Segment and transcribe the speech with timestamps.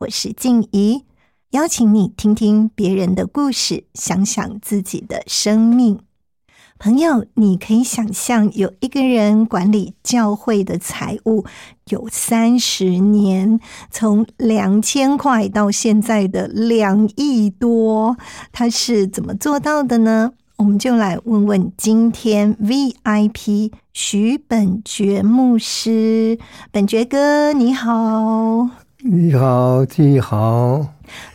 [0.00, 1.04] 我是静怡，
[1.50, 5.98] 邀请你听听别人的故事，想想自己的生命。
[6.78, 11.44] 朋友，你可以想象有一个人管理教会的财务
[11.90, 18.16] 有三十年，从两千块到现在的两亿多，
[18.52, 20.32] 他是怎么做到的呢？
[20.56, 26.38] 我们就来问问今天 VIP 徐本觉牧师，
[26.72, 28.70] 本觉哥你好。
[29.02, 30.86] 你好，你好，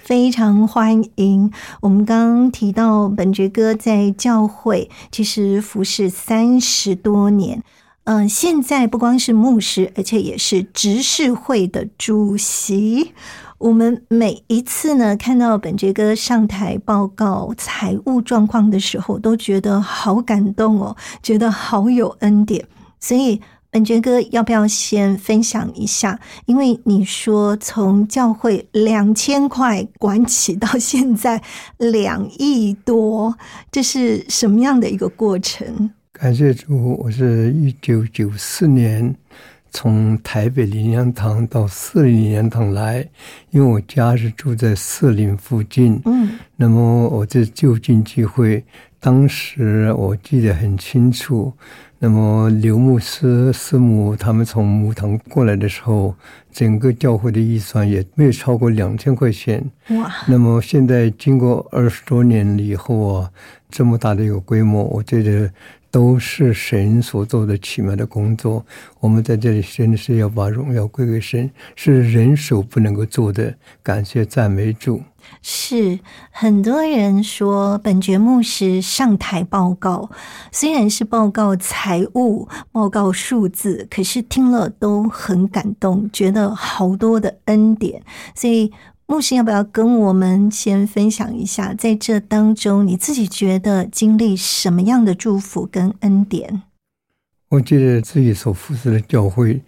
[0.03, 1.51] 非常欢迎。
[1.81, 7.63] 我们刚刚提到本爵哥在教会其实服侍三十多年，
[8.03, 13.13] 嗯，现在不光是牧师，而且也是执事会的主席。
[13.57, 22.67] 我们每一次呢看到本爵哥上台报告财务状况的时候，都觉得好感动哦，觉得好有恩典，
[22.99, 23.41] 所以。
[23.75, 26.17] 本觉哥，要不要先分享一下？
[26.45, 31.43] 因为你说从教会两千块管起到现在
[31.77, 33.37] 两亿多，
[33.69, 35.91] 这是什么样的一个过程？
[36.13, 39.13] 感谢主，我是一九九四年
[39.71, 43.05] 从台北林良堂到四林林良堂来，
[43.49, 46.01] 因为我家是住在四林附近。
[46.05, 48.63] 嗯，那么我这就近聚会，
[49.01, 51.51] 当时我记得很清楚。
[51.97, 56.13] 那么刘牧师师母他们从母堂过来的时候，
[56.51, 59.63] 整个教会的预算也没有超过两千块钱。
[59.89, 60.11] 哇！
[60.27, 63.31] 那么现在经过二十多年了以后啊，
[63.71, 65.49] 这么大的一个规模，我觉得
[65.95, 68.65] 都是神所做的奇妙的工作。
[68.99, 73.55] 我们在这里真的是要把荣耀归给神，是人手不能够做的。
[73.81, 75.01] 感谢赞美主。
[75.41, 75.97] 是
[76.31, 80.09] 很多人说，本节目是上台报告，
[80.51, 88.03] 虽然是报告财务、报告数字，可是听了都很感动，觉得好多的恩典。
[88.35, 88.73] 所以，
[89.07, 96.63] 牧师要不要跟我们先分享一下，在这当中你自己觉得经历什么样的祝福跟恩典？
[97.49, 99.61] 我觉得自己所服侍的教会，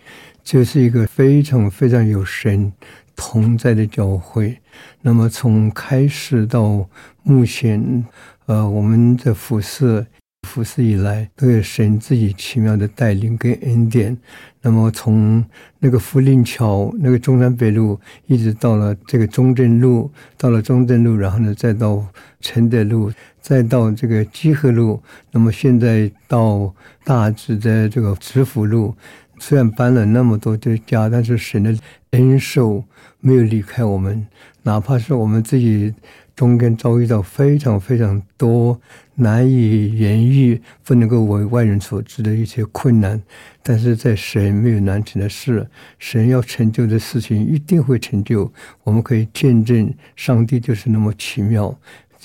[0.43, 2.71] 就是一个非常非常有神。
[3.19, 4.61] 同在的教会，
[5.01, 6.87] 那么从开始到
[7.23, 8.05] 目前，
[8.45, 10.05] 呃，我们的服侍
[10.47, 14.17] 服侍以来，都有神自己奇妙的带领跟恩典。
[14.61, 15.43] 那么从
[15.79, 22.03] 那个福林桥，那个中山北路，一直到了这个中正路，到了中正路，然后呢，再到
[22.41, 28.95] 承德路，再到这个基河路，那么现在到大致的这个直福路。
[29.39, 31.77] 虽然搬了那么多的家，但是神的
[32.11, 32.83] 恩受
[33.19, 34.27] 没有离开我们。
[34.63, 35.93] 哪怕是我们自己
[36.35, 38.79] 中间遭遇到非常非常多
[39.15, 43.21] 难以言喻、不能够为外人所知的一些困难，
[43.63, 45.67] 但是在神没有难成的事，
[45.97, 48.51] 神要成就的事情一定会成就。
[48.83, 51.75] 我们可以见证上帝就是那么奇妙。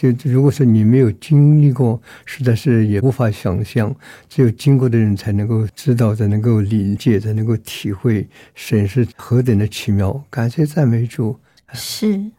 [0.02, 3.94] 就如果说你没有经历过，实在是也无法想象。
[4.28, 10.24] 只有经过的人才能够知道，才能够理解，才能够体会神是何等的奇妙。
[10.28, 11.36] 感谢赞美主。
[11.72, 12.32] 是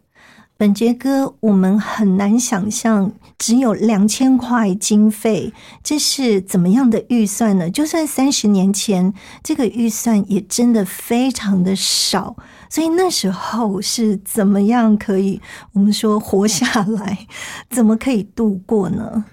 [0.58, 5.52] 本杰哥，我们很难想象，只有两千块经费，
[5.82, 7.70] 这是怎么样的预算呢？
[7.70, 12.36] 就算三十年前，这个预算也真的非常的少。
[12.74, 15.40] 所以那时候是怎么样可以
[15.74, 17.28] 我们说活下来？
[17.70, 19.24] 怎么可以度过呢？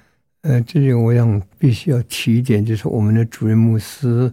[0.43, 4.31] 呃，这里我想必须要提一点，就是我们的主任牧师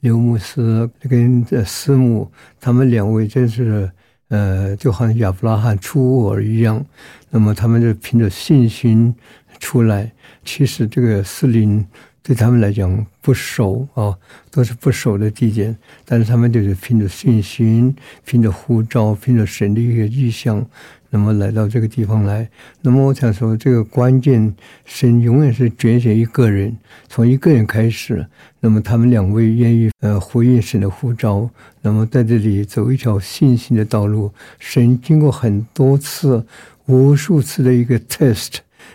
[0.00, 3.90] 刘牧师跟师母他们两位，真是
[4.28, 6.82] 呃，就好像亚伯拉罕出尔一样。
[7.28, 9.14] 那么他们就凭着信心
[9.60, 10.10] 出来。
[10.46, 11.86] 其实这个四林。
[12.26, 14.12] 对他们来讲不熟啊，
[14.50, 17.94] 都是不熟的地点，但是他们就是凭着信心，
[18.24, 20.66] 凭着护照，凭着神的一个意向，
[21.08, 22.48] 那么来到这个地方来，
[22.82, 24.52] 那么我想说，这个关键
[24.84, 26.76] 神永远是拣选一个人，
[27.08, 28.26] 从一个人开始。
[28.58, 31.48] 那么他们两位愿意呃回应神的呼召，
[31.80, 34.32] 那么在这里走一条信心的道路。
[34.58, 36.44] 神经过很多次、
[36.86, 38.54] 无数次的一个 test，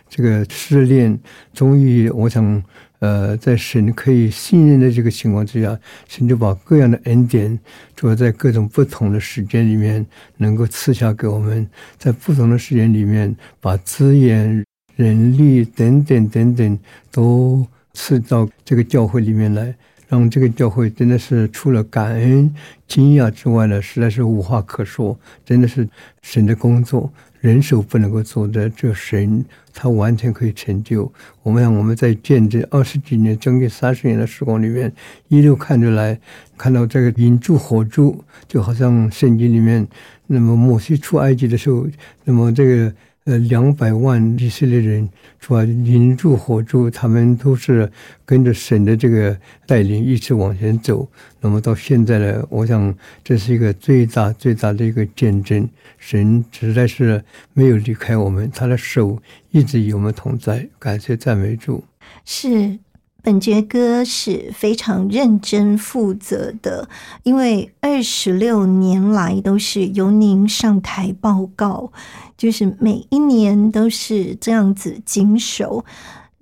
[0.09, 1.17] 这个试炼，
[1.53, 2.61] 终于我想。
[3.01, 5.77] 呃，在神可以信任的这个情况之下，
[6.07, 7.59] 神就把各样的恩典，
[7.95, 10.05] 主要在各种不同的时间里面，
[10.37, 11.67] 能够赐下给我们，
[11.97, 14.63] 在不同的时间里面，把资源、
[14.95, 16.79] 人力等等等等，
[17.11, 19.75] 都赐到这个教会里面来，
[20.11, 22.53] 让这个教会真的是除了感恩、
[22.85, 25.87] 惊讶之外呢，实在是无话可说，真的是
[26.21, 27.09] 神的工作。
[27.39, 29.43] 人手不能够做的，这神
[29.73, 31.09] 他完全可以成就。
[31.43, 34.91] 我们让我们在见证二十几年、将近三十年的时光里面，
[35.29, 36.19] 一路看着来，
[36.57, 39.87] 看到这个引柱火柱，就好像圣经里面，
[40.27, 41.87] 那么摩西出埃及的时候，
[42.25, 42.93] 那么这个。
[43.25, 45.07] 呃，两百万以色列人
[45.39, 45.63] 是吧？
[45.63, 47.91] 引住火柱，他们都是
[48.25, 49.37] 跟着神的这个
[49.67, 51.07] 带领一直往前走。
[51.39, 55.69] 那么到现在呢，我想这是一个最大最大的一个见证。
[55.99, 57.23] 神实在是
[57.53, 59.21] 没有离开我们，他的手
[59.51, 60.67] 一直与我们同在。
[60.79, 61.83] 感谢赞美主。
[62.25, 62.79] 是。
[63.23, 66.89] 本杰哥是非常认真负责的，
[67.23, 71.91] 因为二十六年来都是由您上台报告，
[72.35, 75.85] 就是每一年都是这样子经手。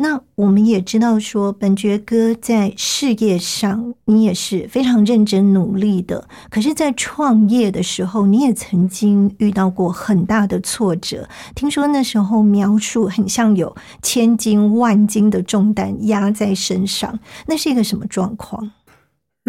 [0.01, 6.25] 那我们也知道，说本爵哥在事业上，你也是非常认真努力的。
[6.49, 11.27] 可是，在创业的时候，你也曾经遇到过很大的挫折。
[11.53, 18.71] 听说那时候描述很像有千斤万斤的重担压在身上，那是一个什么状况？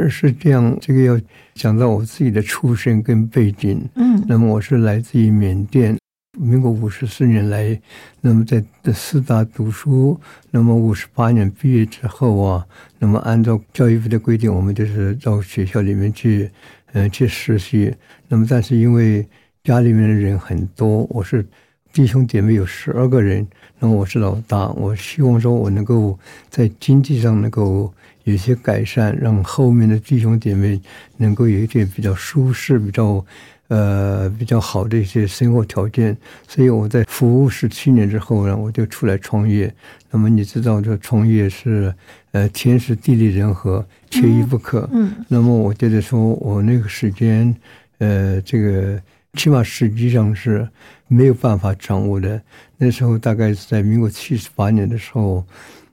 [0.09, 1.21] 是这样，这个要
[1.55, 3.89] 讲到我自己的出身跟背景。
[3.95, 5.97] 嗯，那么我是来自于缅甸。
[6.39, 7.81] 民国五十四年来，
[8.21, 8.63] 那么在
[8.93, 10.19] 四大读书，
[10.53, 12.65] 那么五十八年毕业之后啊，
[13.01, 16.49] 那么按照教育部的规定，我们就是到学校里面去，
[16.93, 17.93] 嗯，去实习。
[18.29, 19.27] 那么但是因为
[19.65, 21.45] 家里面的人很多，我是
[21.93, 23.45] 弟兄姐妹有十二个人，
[23.81, 26.17] 那么我是老大，我希望说我能够
[26.49, 27.93] 在经济上能够
[28.23, 30.81] 有些改善，让后面的弟兄姐妹
[31.17, 33.27] 能够有一点比较舒适，比较。
[33.71, 36.17] 呃，比较好的一些生活条件，
[36.49, 39.73] 所以我在服务十七年之后呢，我就出来创业。
[40.11, 41.95] 那么你知道，这创业是
[42.33, 44.89] 呃天时地利人和，缺一不可。
[44.93, 45.13] 嗯。
[45.29, 47.55] 那么我觉得说，我那个时间，
[47.99, 49.01] 呃，这个
[49.35, 50.69] 起码实际上是
[51.07, 52.43] 没有办法掌握的。
[52.77, 55.47] 那时候大概是在民国七十八年的时候，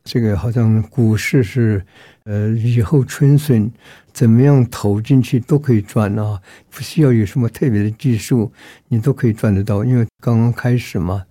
[0.04, 1.86] 这个好像股市是
[2.28, 3.72] 呃以后春笋。
[4.14, 6.42] 怎么样投进去都可以赚啊，
[6.72, 8.52] 不需要有什么特别的技术，
[8.88, 11.24] 你都可以赚得到，因为刚刚开始嘛。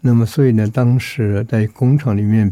[0.00, 2.50] 那么所以呢，当时在工厂里面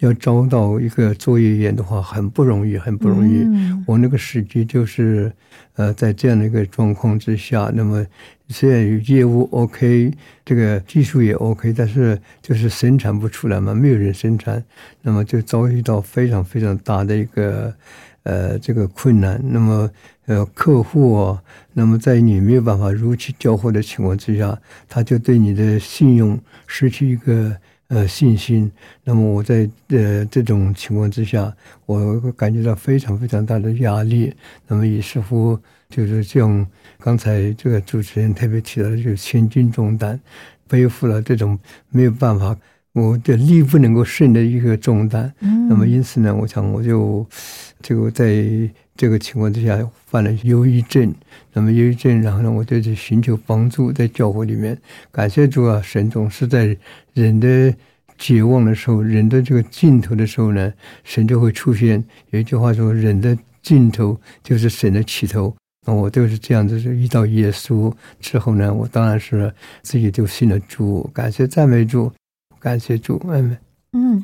[0.00, 3.46] 要招到一个作业员的话，很不容易，很不容易。
[3.86, 5.32] 我那个时机就是，
[5.76, 8.06] 呃，在这样的一个状况之下，那么
[8.48, 10.12] 虽然业务 OK，
[10.44, 14.62] 这个技术也 OK，但是就是生产不出来嘛，没有人生产，
[15.00, 17.72] 那么就遭遇到非常非常大的一个。
[18.22, 19.90] 呃，这个困难，那么
[20.26, 21.42] 呃，客户啊，
[21.72, 24.60] 那么在你没有办法如期交货的情况之下，
[24.90, 27.56] 他就对你的信用失去一个
[27.90, 28.72] 呃信心。
[29.04, 31.54] 那么我在呃这种情况之下，
[31.84, 34.32] 我感觉到非常非常大的压力。
[34.66, 35.58] 那么也似乎
[35.90, 36.66] 就是像
[36.98, 40.18] 刚才这个主持人特别提到的，就是千斤重担，
[40.66, 41.58] 背负了这种
[41.90, 42.56] 没有办法。
[42.92, 45.32] 我的力不能够胜的一个重担，
[45.68, 47.24] 那么因此呢，我想我就
[47.80, 51.14] 这个在这个情况之下犯了忧郁症，
[51.52, 54.76] 那么忧郁症，然后呢，我就去寻求帮助，在教会里面，
[55.10, 56.76] 感谢主啊，神总是在
[57.14, 57.74] 人的
[58.18, 60.72] 绝望的时候，人的这个尽头的时候呢，
[61.04, 62.04] 神就会出现。
[62.30, 65.54] 有一句话说，人的尽头就是神的起头。
[65.86, 69.50] 那我就是这样子，就遇到耶稣之后呢，我当然是
[69.82, 72.12] 自己就信了主，感谢赞美主。
[72.58, 73.56] 感谢主，妹妹。
[73.92, 74.22] 嗯。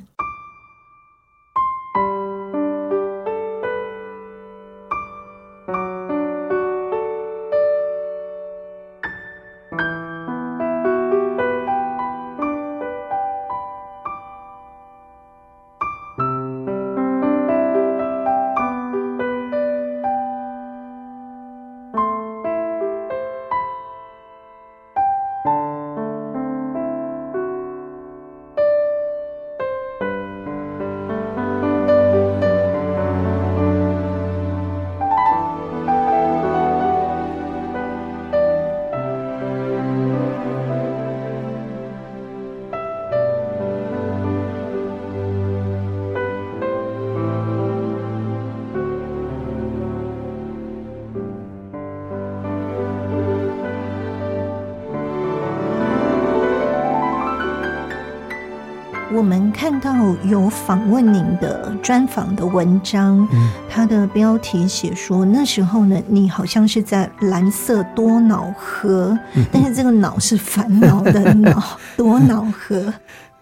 [59.26, 59.92] 们看到
[60.24, 69.18] 有访问您的专访的文章，嗯它的标题写说那时候呢，你好像是在蓝色多瑙河，
[69.52, 71.60] 但是这个脑是烦恼的脑，
[71.96, 72.94] 多瑙河。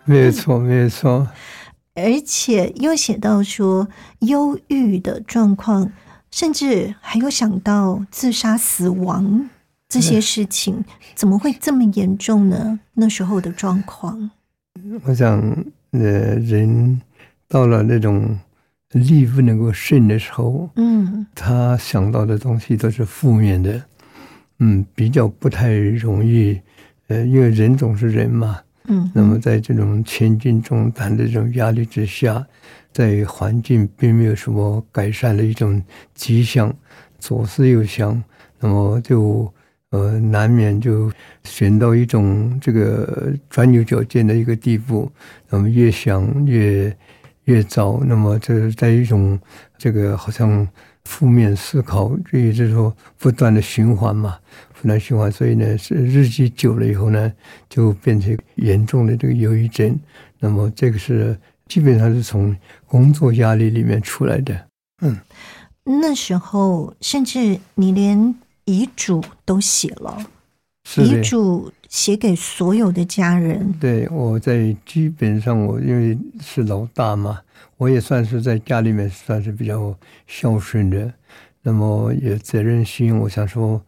[0.07, 1.29] 没有错，没有错。
[1.95, 3.87] 而且又写到说
[4.21, 5.93] 忧郁的状况，
[6.31, 9.49] 甚至还有想到自杀、死亡
[9.89, 12.81] 这些事情，怎么会这么严重呢？
[12.95, 14.31] 那时候的状况，
[15.03, 15.41] 我想，
[15.91, 17.01] 呃，人
[17.49, 18.39] 到了那种
[18.93, 21.27] 力不能够胜的时候，嗯。
[21.35, 23.83] 他想到的东西都是负面的，
[24.61, 26.61] 嗯，比较不太容易，
[27.09, 32.47] 呃，因为人总是人嘛，嗯，那么在这种千斤重担的这种压力之下，
[32.93, 35.83] 在环境并没有什么改善的一种
[36.15, 36.73] 迹象，
[37.19, 38.23] 左思右想，
[38.61, 39.53] 那么就
[39.95, 41.09] 呃难免就
[41.45, 45.09] 选到一种这个钻牛角尖的一个地步，
[45.49, 46.95] 那么越想越
[47.45, 49.39] 越糟，那么这是在一种
[49.79, 50.67] 这个好像
[51.05, 54.37] 负面思考，也就是说不断的循环嘛，
[54.73, 57.33] 不断循环，所以呢是日积久了以后呢，
[57.69, 59.97] 就变成严重的这个忧郁症。
[60.41, 64.67] 那么这个是基本上是从工作压力里面出来的。
[65.03, 65.17] 嗯
[65.87, 68.35] 那时候甚至你连
[68.65, 70.19] 遗嘱都写了，
[70.97, 77.41] 遗，嘱写给所有的家人，对我在基本上我因为是老大嘛，
[77.77, 79.95] 我也算是在家里面算是比较
[80.27, 81.13] 孝顺的，
[81.63, 83.81] 那么有责任心，我想说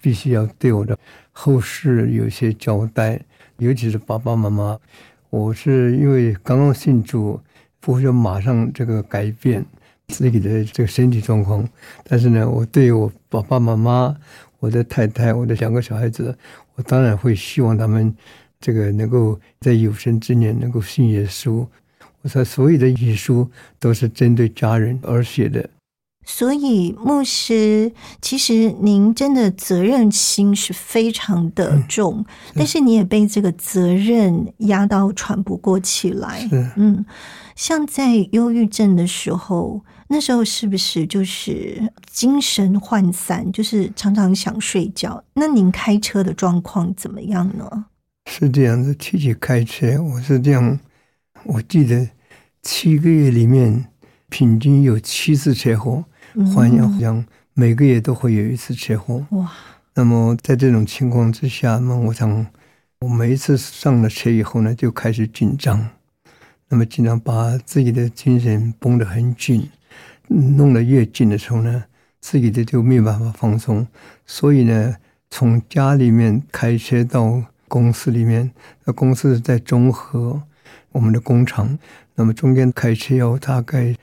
[0.00, 0.98] 必须要对我的
[1.32, 3.20] 后事有些交代，
[3.58, 4.78] 尤其是爸爸妈妈。
[5.28, 7.40] 我是因为刚刚信主，
[7.78, 9.64] 不会说马上这个改变
[10.10, 11.66] 自己的这个身体状况，
[12.04, 14.14] 但是呢，我对我爸爸妈妈、
[14.58, 16.36] 我的太太、我的两个小孩子，
[16.74, 18.14] 我当然会希望他们
[18.60, 21.64] 这个能够在有生之年能够信耶稣。
[22.22, 23.48] 我说所有的遗书
[23.78, 25.70] 都是针对家人而写的，
[26.26, 27.90] 所以牧师，
[28.20, 32.22] 其实您真的责任心是非常的重，
[32.54, 36.46] 但是你也被这个责任压到喘不过气来。
[36.46, 37.06] 是嗯，
[37.56, 39.80] 像在忧郁症的时候，
[40.12, 45.22] 那时候是不是就是精神涣散，就是常常想睡觉？
[45.34, 47.86] 那您开车的状况怎么样呢？
[48.26, 48.92] 是这样子。
[48.92, 50.80] 提起开车，我是这样，
[51.44, 52.08] 我记得
[52.60, 53.86] 七个月里面
[54.28, 56.04] 平均有七次车祸，
[56.52, 57.24] 好像好像
[57.54, 59.24] 每个月都会有一次车祸。
[59.30, 59.52] 哇，
[59.94, 62.44] 那么在这种情况之下，那么我想，
[62.98, 65.88] 我每一次上了车以后呢，就开始紧张，
[66.68, 69.70] 那么紧张把自己的精神绷得很紧，嗯
[70.30, 71.84] 弄得越紧的时候呢，
[72.20, 73.86] 自己的就没有办法放松，
[74.24, 74.96] 所以呢，
[75.28, 78.50] 从家里面开车到公司里面，
[78.84, 80.40] 那公司在中和
[80.92, 81.76] 我们的工厂，
[82.14, 83.94] 那么中间开车要大概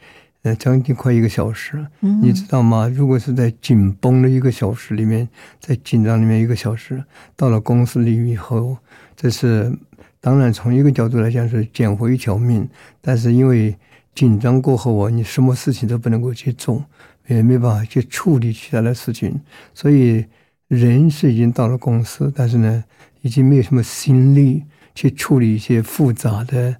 [0.41, 1.85] 呃将近快一个小时。
[2.01, 2.87] 嗯你知道吗？
[2.87, 5.27] 如果是在紧绷的一个小时里面，
[5.59, 7.03] 在紧张里面一个小时，
[7.35, 8.77] 到了公司里以后，
[9.15, 9.71] 这是
[10.19, 12.67] 当然从一个角度来讲是捡回一条命，
[13.01, 13.75] 但是因为
[14.17, 16.83] 紧张过后啊，你什么事情都不能够去做，
[17.27, 19.39] 也没办法去处理其他的事情，
[19.75, 20.25] 所以
[20.67, 22.83] 人是已经到了公司，但是呢，
[23.21, 24.63] 已经没有什么心力
[24.95, 26.75] 去处理一些复杂的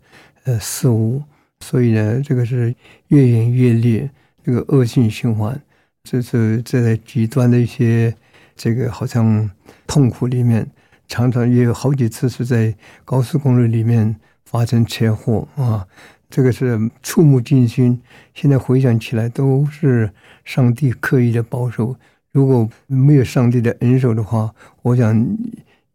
[0.46, 1.22] 呃事物，
[1.60, 2.74] 所以呢，这个是
[3.10, 4.10] 越演越烈。
[4.44, 5.62] 这个恶性循环，
[6.06, 8.16] 这是这在极端的一些
[8.56, 9.52] 这个好像
[9.86, 10.66] 痛苦里面，
[11.06, 14.16] 常常也有好几次是在高速公路里面
[14.46, 15.86] 发生车祸啊，
[16.30, 18.02] 这个是触目惊心。
[18.34, 20.10] 现在回想起来，都是
[20.46, 21.96] 上帝刻意的保守。
[22.32, 24.54] 如果没有上帝的恩手的话，
[24.84, 25.28] 我想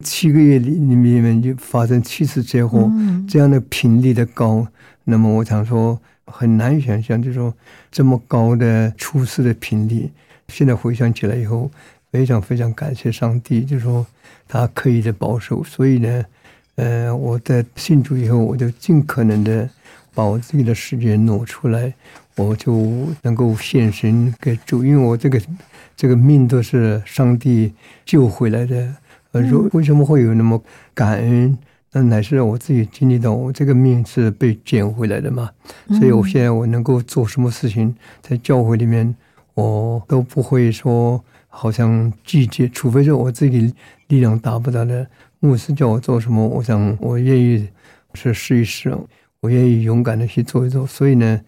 [0.00, 4.66] 七个月里里面就发生七次车祸，嗯这样的频率的高，
[5.04, 7.54] 那么我想说很难想象，就是说
[7.90, 10.10] 这么高的出事的频率。
[10.48, 11.70] 现在回想起来以后，
[12.10, 14.04] 非常非常感谢上帝，就是说
[14.48, 15.62] 他刻意的保守。
[15.62, 16.24] 所以呢，
[16.74, 19.68] 呃，我在信主以后，我就尽可能的
[20.14, 21.92] 把我自己的世界挪出来，
[22.36, 25.40] 我就能够献身给主，因为我这个
[25.96, 27.72] 这个命都是上帝
[28.04, 28.94] 救回来的。
[29.32, 31.56] 呃，如为什么会有那么感恩？
[31.94, 35.50] 那乃是我自己经历到，我这个命是被捡回来的嘛。
[35.88, 39.14] 所以我现在我能够做什么事情，在教会里面，
[39.54, 43.74] 我都不会说好像拒绝，除非是我自己
[44.08, 45.06] 力量达不到的。
[45.40, 47.68] 牧师叫我做什么，我想我愿意
[48.14, 48.96] 是试一试，
[49.42, 50.86] 我愿意勇敢的去做一做。
[50.86, 51.40] 所以呢，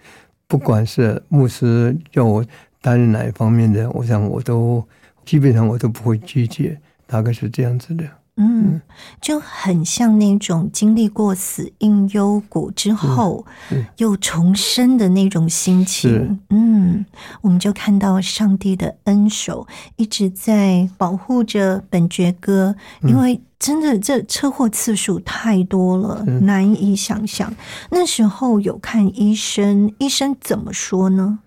[0.46, 2.44] 不管是牧师叫我
[2.82, 4.86] 担任哪一方面的，我想我都
[5.24, 6.78] 基本上我都不会拒绝。
[7.06, 8.04] 大概是这样子的。
[8.36, 8.80] 嗯，
[9.20, 13.46] 就很像那种经历过死因幽谷之后
[13.98, 16.40] 又重生的那种心情。
[16.48, 17.04] 嗯，
[17.42, 27.50] 我们就看到上帝的恩手一直在保护着本爵哥，因为真的这车祸次数太多了，难以想象。
[27.90, 31.38] 那时候有看医生，医生怎么说呢？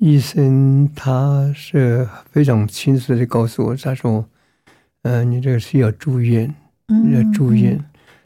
[0.00, 4.24] 医生他是非常清楚的告诉我，他说。
[5.02, 6.52] 嗯，你这个是要住院，
[7.12, 7.78] 要住院。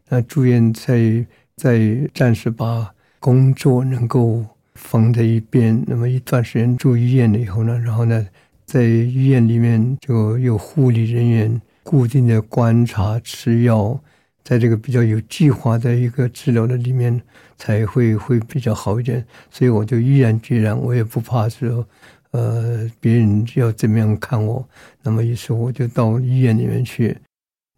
[0.08, 4.42] 那住院在在暂时把工作能够
[4.74, 8.26] 放在一边，那么一段时间住医院了以后呢，然后呢，
[8.64, 13.98] 在医院里面就有护理人员固定的观察、吃药，
[14.44, 17.18] 在这个比较有计划的一个治疗的里面
[17.56, 19.24] 才会会比较好一点。
[19.50, 21.86] 所以我就毅然决然，我也不怕说。
[22.32, 24.62] 呃，别人要怎么样看我，
[25.02, 27.16] 那么于是我就到医院里面去。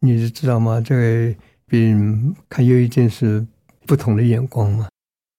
[0.00, 0.80] 你知道吗？
[0.80, 1.34] 这个
[1.66, 3.46] 别人看忧郁症是
[3.86, 4.88] 不同的眼光嘛，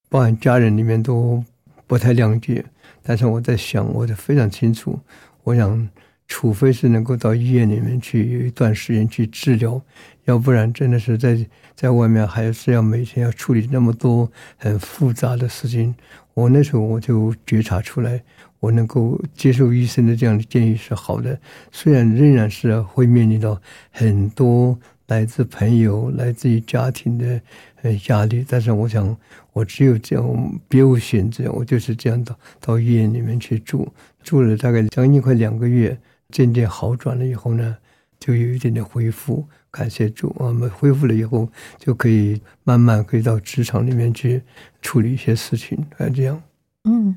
[0.09, 1.43] 包含家人里面都
[1.87, 2.63] 不太谅解。
[3.03, 4.97] 但是我在想，我就非常清楚，
[5.43, 5.89] 我想，
[6.33, 9.81] 除非是能够到医院里面去有一段时间去治疗，
[10.23, 11.45] 要不然真的是在
[11.75, 15.93] 在外面还是要每天要处理那么多很复杂的事情。
[16.33, 18.23] 我那时候我就觉察出来。
[18.61, 21.37] 我能够接受医生的这样的建议是好的，
[21.71, 23.59] 虽然仍然是会面临到
[23.89, 27.41] 很多来自朋友、来自于家庭的
[27.81, 29.17] 呃压力，但是我想，
[29.51, 35.97] 我只有这样，别无选择，我就是这样到到医院里面去住，住了大概将近快两个月，
[36.31, 37.75] 渐渐好转了以后呢，
[38.19, 44.41] 就有一点点恢复，感谢主，我们恢复了以后就可以慢慢可以到职场里面去
[44.81, 46.41] 处理一些事情，啊，这样。
[46.83, 47.15] 嗯，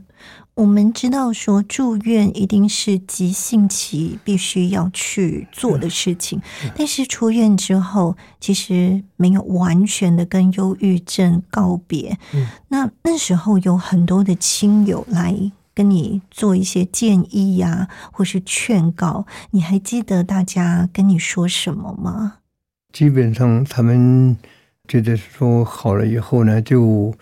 [0.52, 6.38] 我们知道说住院一定是急性期必须要去做的事情，
[6.76, 12.18] 但是出院之后其实没有完全的跟忧郁症告别。
[12.34, 15.34] 嗯，那那时候有很多的亲友来
[15.74, 22.38] 跟你做一些建议呀，或是劝告，你还记得大家跟你说什么吗？
[22.92, 24.37] 基本上他们
[24.87, 27.14] 觉得说好了以后呢，就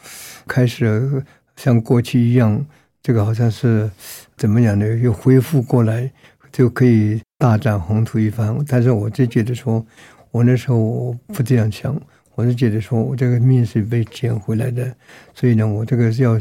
[0.47, 1.25] 开始。
[1.55, 2.67] 像过去一样，
[3.03, 3.88] 这个好像是
[4.37, 6.11] 怎么样的又恢复过来，
[6.51, 8.57] 就可以大展宏图一番。
[8.67, 9.85] 但是我就觉得说，
[10.31, 11.95] 我那时候不这样想，
[12.35, 14.93] 我是觉得说我这个命是被捡回来的，
[15.35, 16.41] 所以呢，我这个是要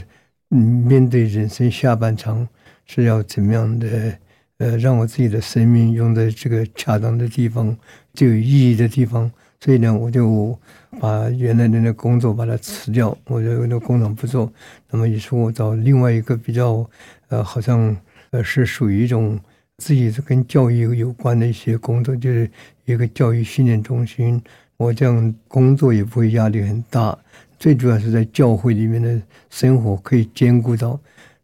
[0.52, 2.48] 嗯面对人生下半场
[2.86, 4.18] 是要怎么样的
[4.58, 7.76] 呃，让我自己的生命用在这个恰当的地方，
[8.14, 9.32] 最有意义的地方。
[9.60, 10.58] 所以呢，我就
[11.00, 14.52] 把原来的那工作把它辞掉，我就那工厂不做。
[14.90, 16.88] 那么，于是我找另外一个比较，
[17.30, 17.96] 呃，好像
[18.32, 19.40] 呃是属于一种
[19.78, 22.50] 自己是跟教育有关的一些工作，就是
[22.86, 24.42] 一个教育训练中心。
[24.78, 27.18] 我这样工作也不会压力很大，
[27.62, 29.22] 最主要是在教会里面的
[29.52, 31.00] 生活可以兼顾到，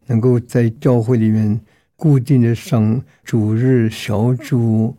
[0.06, 1.60] 能够在教会里面
[1.94, 4.96] 固定的上主日小组，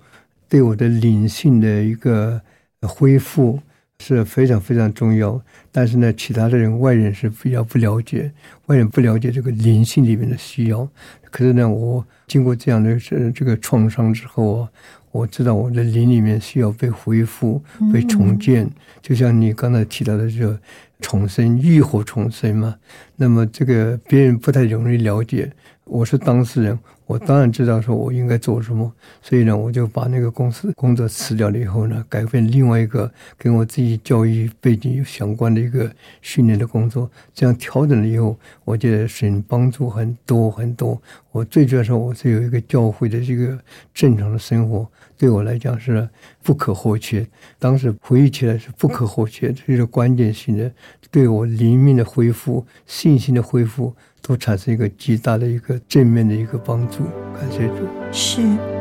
[0.48, 2.42] 对我的灵性的一个。
[2.84, 3.60] 恢复
[4.00, 5.38] 是非常非常重要，
[5.70, 8.32] 但是呢，其他的人外人是比较不了解，
[8.68, 10.88] 外人不了解这个灵性里面的需要。
[11.30, 14.70] 可是呢，我经过这样的这这个创伤之后啊，
[15.12, 18.66] 我知道我的灵里面需要被恢复、被重建。
[19.02, 20.58] 就像你刚才提到的这个
[21.00, 22.76] 重生、浴火重生嘛，
[23.16, 25.52] 那么这个别人不太容易了解。
[25.86, 26.78] 我是当事人。
[27.08, 37.10] 我当然知道说我应该做什么，所以呢，我就把那个公司工作辞掉了以后呢，改变另外一个跟我自己教育背景有相关的一个训练的工作。
[37.34, 41.02] 这样调整了以后，我觉得是帮助很多很多。
[41.32, 43.58] 我最主要是我是有一个教会的这个
[43.92, 44.88] 正常的生活，
[45.20, 46.10] 对我来讲是
[46.42, 47.28] 不可或缺。
[47.60, 50.72] 当时回忆起来是不可或缺，这是关键性的，
[51.12, 53.94] 对我灵命的恢复、信心的恢复。
[54.22, 57.88] 都产生一个极大的一个正面的一个帮助，感谢主。
[58.12, 58.79] 是。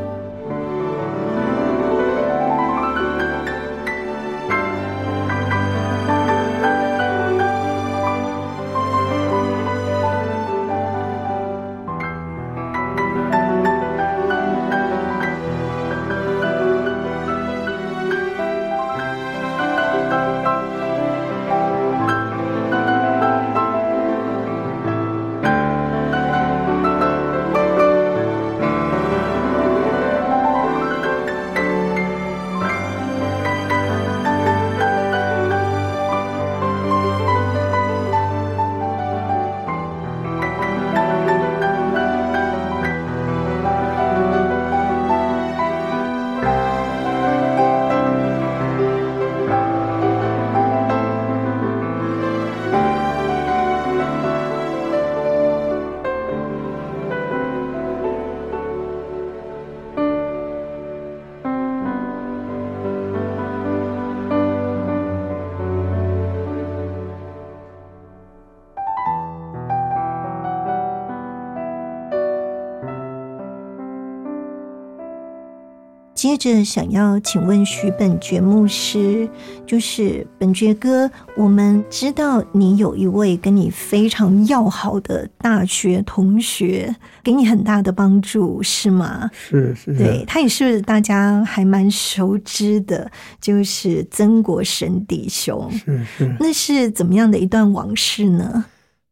[76.18, 79.30] 接着想要请问徐本觉牧师，
[79.64, 89.30] 就是本觉哥，我们知道你有一位跟你非常要好的大学同学，给你很大的帮助，是吗？
[89.32, 93.08] 是是的，对他也是大家还蛮熟知的，
[93.40, 95.70] 就是曾国神弟兄。
[95.70, 96.36] 是是。
[96.40, 98.64] 那是怎么样的一段往事呢？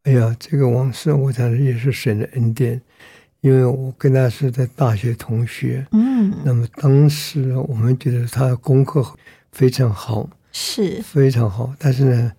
[0.03, 2.81] 哎呀，这个往事我想也是神的恩典。
[3.47, 9.07] 因为我跟他是在大学同学，嗯，那么当时我们觉得他功课
[9.53, 11.73] 非常好，是非常好。
[11.79, 12.33] 但是呢，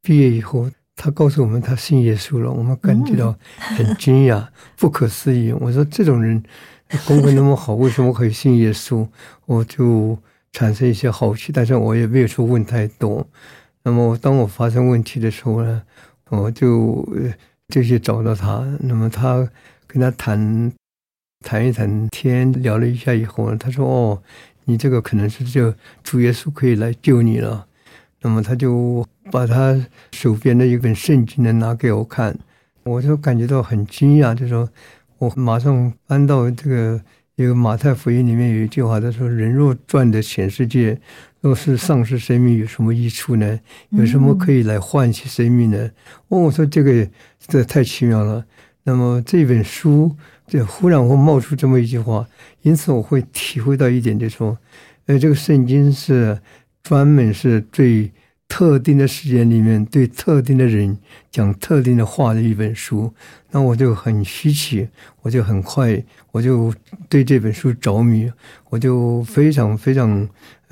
[0.00, 4.46] 毕业以后，他告诉我们他信耶稣了，我们感觉到很惊讶、
[4.78, 5.52] 不可思议。
[5.52, 6.42] 我说这种人
[7.06, 9.06] 功课那么好，为什么可以信耶稣？
[9.44, 10.16] 我就
[10.52, 13.28] 产生一些好奇，但是我也没有说问太多。
[13.82, 15.82] 那么当我发生问题的时候呢，
[16.30, 17.06] 我就
[17.68, 18.66] 就去找到他。
[18.80, 19.46] 那么他。
[19.94, 20.72] 跟他谈
[21.44, 24.20] 谈一谈天，聊了一下以后，他说：“哦，
[24.64, 27.64] 你这个可能是就主耶稣可以来救你了。”
[28.20, 32.36] 那么他就把他手边的一本圣经呢拿给我看，
[32.82, 34.68] 我就感觉到很惊讶，就说
[35.18, 37.00] ：“我马上翻到这个
[37.36, 41.00] 一个马太福音里面有一句话，他说：‘人若赚得全世界，
[41.40, 43.60] 若是丧失生命，有什么益处呢？
[43.90, 45.88] 有什么可以来换取生命呢？’
[46.26, 47.08] 哦，我说这个
[47.46, 48.44] 这太奇妙了。”
[48.84, 50.14] 那么这本书，
[50.46, 52.26] 就忽然会冒出这么一句话，
[52.62, 54.56] 因此我会体会到一点，就说，
[55.06, 56.38] 呃，这个圣经是
[56.82, 58.12] 专门是最
[58.46, 60.98] 特定的时间里面对特定的人
[61.30, 63.12] 讲特定的话的一本书。
[63.50, 64.88] 那我就很稀奇，
[65.22, 66.72] 我就很快，我就
[67.08, 68.30] 对这本书着迷，
[68.68, 70.28] 我就非常非常。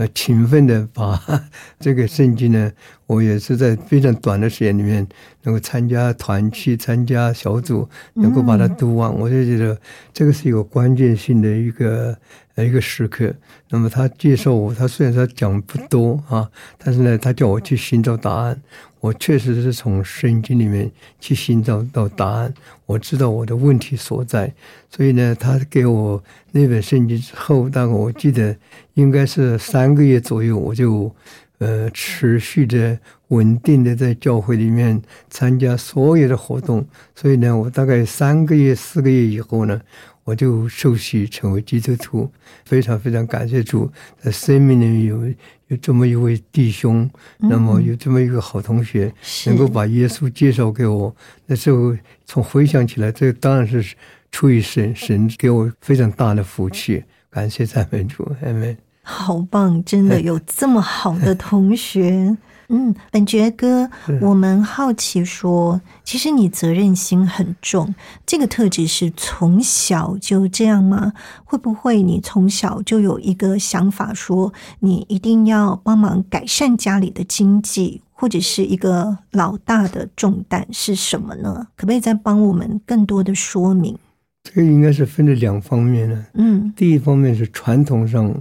[0.08, 1.20] 勤奋的把
[1.80, 2.72] 这个圣经呢，
[3.06, 5.06] 我也是在非常短的时间里面
[5.42, 9.78] 能够参加团去参加小组，能够把它读完，我就觉得
[10.12, 12.16] 这个是一个关键性的一个
[12.56, 13.34] 一个时刻。
[13.70, 18.60] 那么他介绍我，他虽然说讲不多啊，但是呢，他叫我去寻找答案。
[19.02, 20.88] 我确实是从圣经里面
[21.18, 22.54] 去寻找到答案，
[22.86, 24.54] 我知道我的问题所在，
[24.88, 28.56] 所以呢，他给我那本圣经之后，大概我记得
[28.94, 31.12] 应该是三个月左右，我就
[31.58, 32.96] 呃持续的
[33.28, 36.86] 稳定的在教会里面参加所有的活动，
[37.16, 39.80] 所以呢，我大概三个月四个月以后呢。
[40.24, 42.30] 我就受洗成为基督徒，
[42.64, 45.26] 非常非常感谢主，在生命里有
[45.68, 49.12] 有这么一位弟兄，那么有这么一个好同学，
[49.46, 51.14] 能够把耶稣介绍给我。
[51.46, 53.94] 那时候从回想起来，这当然是
[54.30, 58.76] 出于神，神给我非常大的福气，感谢赞美主，阿门。
[59.02, 62.36] 好棒，真的 有这么好的同学。
[62.74, 63.90] 嗯，本觉哥，
[64.22, 71.12] 我们好奇说，其实你责任心很重，这个特质是从小就这样吗？
[71.44, 81.66] 会不会你从小就有一个想法，说你一定要帮忙改善家里的经济，或者是一个老大的重担是什么呢？
[81.76, 83.98] 可不可以再帮我们更多的说明？
[84.44, 86.24] 这个应该是分了两方面呢。
[86.32, 88.34] 嗯，第一方面是传统上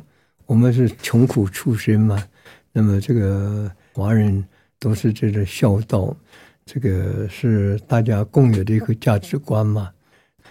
[0.46, 2.18] 我们是穷苦出身嘛，
[2.72, 3.70] 那么这个。
[3.94, 4.44] 华人
[4.80, 6.16] 都是这个孝道，
[6.66, 9.90] 这个是大家共有的一个价值观嘛，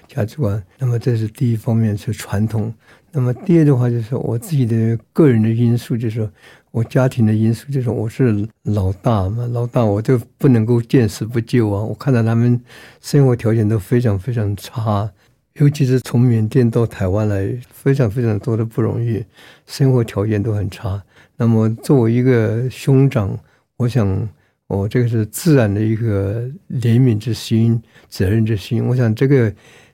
[0.07, 0.63] 价值观。
[0.79, 2.73] 那么这是第一方面是传统。
[3.13, 6.31] 那么第二的话就是我自己的个人的因素，就是
[6.71, 11.83] 我家庭的因素，就是我是老大嘛，老大我就不能够见死不救啊！
[11.83, 12.61] 我看到他们
[13.01, 15.11] 生活条件都非常非常差，
[15.55, 19.25] 尤其是从缅甸到台湾来，非常非常多的不容易，
[19.67, 21.03] 生活条件都很差。
[21.37, 23.39] 那么，作为一个兄长，
[23.77, 24.29] 我想，
[24.69, 28.87] 我这个是自然的一个怜悯之心、责任之心。
[28.87, 29.53] 我想，这个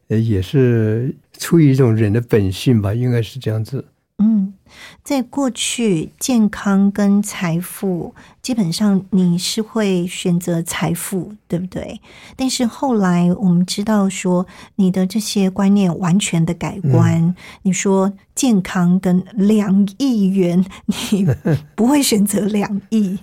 [0.08, 3.84] 呃，也是出于一种人的本性吧，应该是这样子。
[4.18, 4.52] 嗯。
[5.02, 12.00] 在过去，健康跟财富，基本上你是会选择财富，对不对？
[12.36, 17.34] 但是后来我们知道说，你的这些观念完全的改观。
[17.62, 21.26] 你说健康跟两亿元，你
[21.74, 23.18] 不会选择两亿，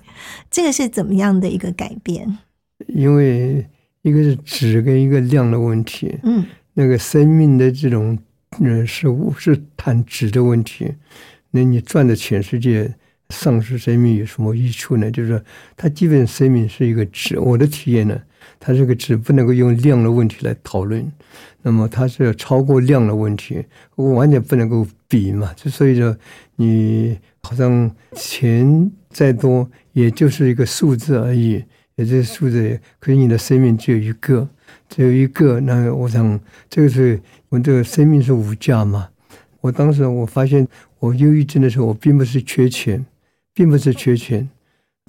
[0.50, 2.38] 这个是怎么样的一个改变？
[2.88, 3.66] 因为
[4.02, 6.18] 一个是质跟一个量的问题。
[6.24, 8.18] 嗯，那个生命的这种
[8.60, 10.94] 呃事物是谈质的问题。
[11.56, 12.92] 那你赚的全世界，
[13.30, 15.12] 丧失生命有什么益处呢？
[15.12, 15.42] 就是说，
[15.78, 17.38] 它基本生命是一个值。
[17.38, 18.20] 我的体验呢，
[18.60, 21.12] 它这个值不能够用量的问题来讨论。
[21.62, 23.64] 那么它是要超过量的问题，
[23.94, 25.54] 我完全不能够比嘛。
[25.56, 26.18] 就所以说，
[26.56, 31.64] 你好像钱再多，也就是一个数字而已，
[31.98, 32.80] 也就是数字。
[33.00, 34.50] 可是你的生命只有一个，
[34.90, 35.60] 只有一个。
[35.60, 39.10] 那我想，这个是我这个生命是无价嘛。
[39.62, 40.68] 我当时我发现。
[41.04, 43.06] 我忧郁症的时候，我并不是缺钱，
[43.54, 44.48] 并不是缺钱，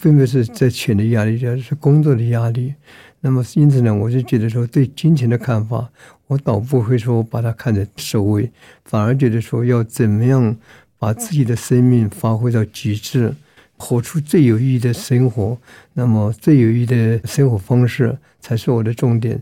[0.02, 2.74] 并不是在钱的压力下，是工作的压力。
[3.20, 5.88] 那么因此呢，我就觉得说，对金钱的看法，
[6.26, 8.50] 我倒不会说把它看在首位，
[8.84, 10.56] 反而觉得说要怎么样
[10.98, 13.32] 把自己的生命发挥到极致，
[13.76, 15.56] 活出最有意义的生活。
[15.92, 19.40] 那么最有意义的生活方式才是我的重点。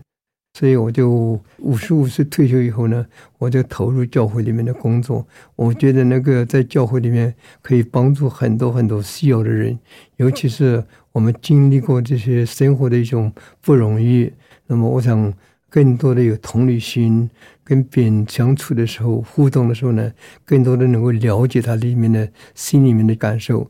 [0.59, 3.03] 所以我就五十五岁退休以后呢，
[3.39, 5.25] 我就投入教会里面的工作。
[5.55, 9.79] 我觉得那个在教会里面可以帮助很多很多需要的人，
[10.17, 14.31] 尤其是我们经历过这些生活的一种不容易。
[14.67, 15.33] 那么我想
[15.69, 17.27] 更多的有同理心，
[17.63, 20.11] 跟别人相处的时候、互动的时候呢，
[20.45, 23.67] 更多的能够了解他里面的心里面的感受。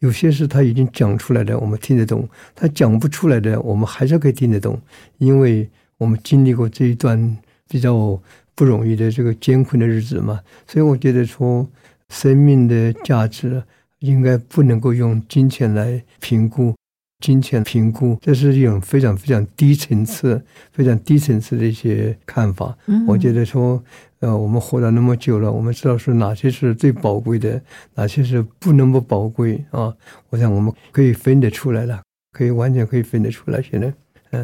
[0.00, 2.20] 有些事他已经讲出来的，我们听得懂；
[2.54, 4.78] 他讲不出来的，我们还是可以听得懂，
[5.16, 5.66] 因为。
[6.00, 7.36] 我们经历过这一段
[7.68, 8.18] 比较
[8.54, 11.68] 不容易的这个艰困的日子嘛，所以我觉得说，
[12.08, 13.62] 生命的价值
[13.98, 16.74] 应该不能够用金钱来评估，
[17.22, 22.74] 金钱评估这是一种非常非常低层次、非常低层次的一些看法。
[23.06, 23.82] 我觉得说，
[24.20, 27.60] 呃，我们活了那么久了，我们知道说哪些是最宝贵的，
[27.94, 29.94] 哪些是不那么宝贵啊？
[30.30, 33.60] 我想我们可以分得出来了，可以完全可以分得出来。
[33.60, 33.92] 现在。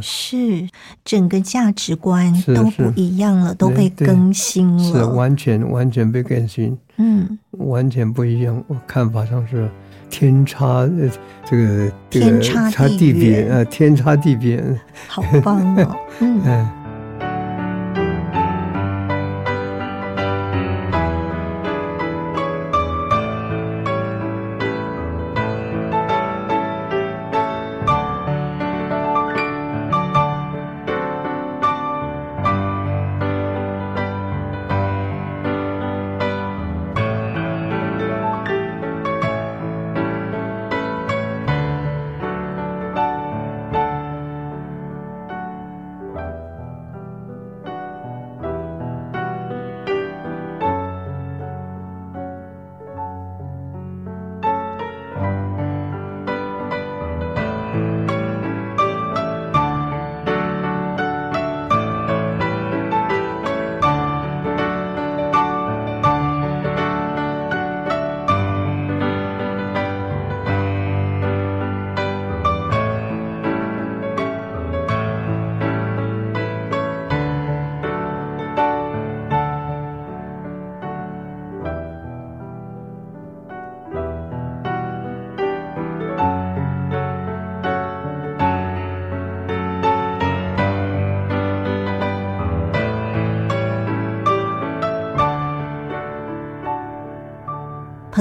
[0.02, 0.68] 是
[1.04, 8.62] 整个价值观都不一样了，都被更新了，是完全完全被更新，嗯，完全不一样。
[8.66, 9.68] 我看法上是
[10.10, 10.88] 天差
[11.44, 14.62] 这个天差地别，呃，天差地别，
[15.08, 16.68] 好棒哦，嗯。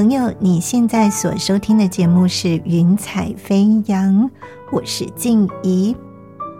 [0.05, 4.29] 朋友，你现在所收听的节目是《云彩飞扬》，
[4.71, 5.95] 我是静怡。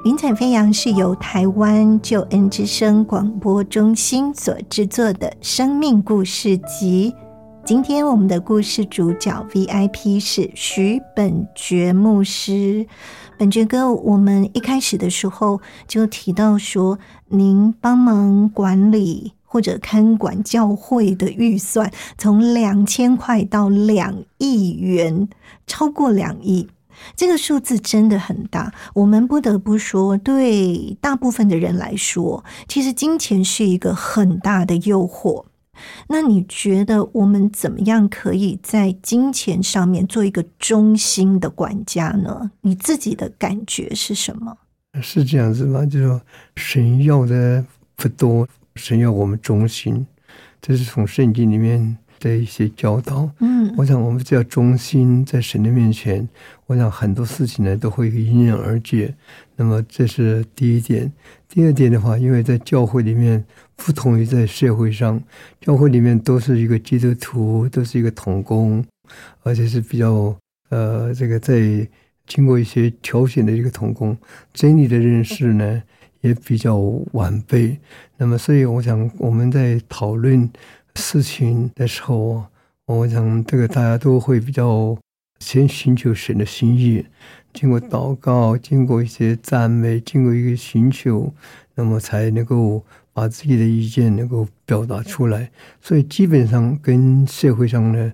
[0.09, 7.13] 《云彩飞扬》是由台湾救恩之声广播中心所制作的生命故事集。
[7.63, 12.87] 今天我们的故事主角 VIP 是徐本觉牧师。
[13.37, 19.33] 本觉哥，我们一开始的时候就提到说，您帮忙管理。
[19.55, 25.29] 或者看管教会的预算从两千块到两亿元，
[25.65, 26.67] 超过两亿，
[27.15, 28.73] 这个数字真的很大。
[28.93, 35.45] 我们不得不说，对大部分的人来说，其实金钱是一个很大的诱惑。
[36.09, 42.51] 那你觉得我们怎么样可以在金钱上面做一个中心的管家呢？
[42.59, 44.57] 你自己的感觉是什么？
[45.01, 45.85] 是这样子吗？
[45.85, 46.21] 就说
[46.57, 47.63] 神要的
[47.95, 48.45] 不多。
[48.75, 50.05] 神要我们忠心，
[50.61, 53.29] 这是从圣经里面的一些教导。
[53.39, 56.27] 嗯，我想我们只要忠心在神的面前，
[56.65, 59.15] 我想很多事情呢都会迎刃而解。
[59.55, 61.11] 那么这是第一点。
[61.47, 63.43] 第二点的话，因为在教会里面
[63.77, 65.23] 不同于在社会上，
[65.61, 68.83] 教会里面都是一个基督徒，都是一个童工，
[69.43, 70.37] 而且是比较
[70.69, 71.87] 呃这个在
[72.27, 74.17] 经过一些挑选的一个童工，
[74.53, 75.81] 真理的认识呢。
[76.25, 76.75] 也比较
[77.11, 77.77] 晚辈，
[78.17, 80.49] 那么所以我想我们在讨论
[80.95, 82.43] 事情的时候，
[82.87, 84.97] 我想这个大家都会比较
[85.39, 87.05] 先寻求神的心意，
[87.53, 91.31] 经过祷告，经过一些赞美，经过一个寻求，
[91.75, 92.83] 那么才能够
[93.13, 95.51] 把自己的意见能够表达出来。
[95.79, 98.11] 所以基本上跟社会上呢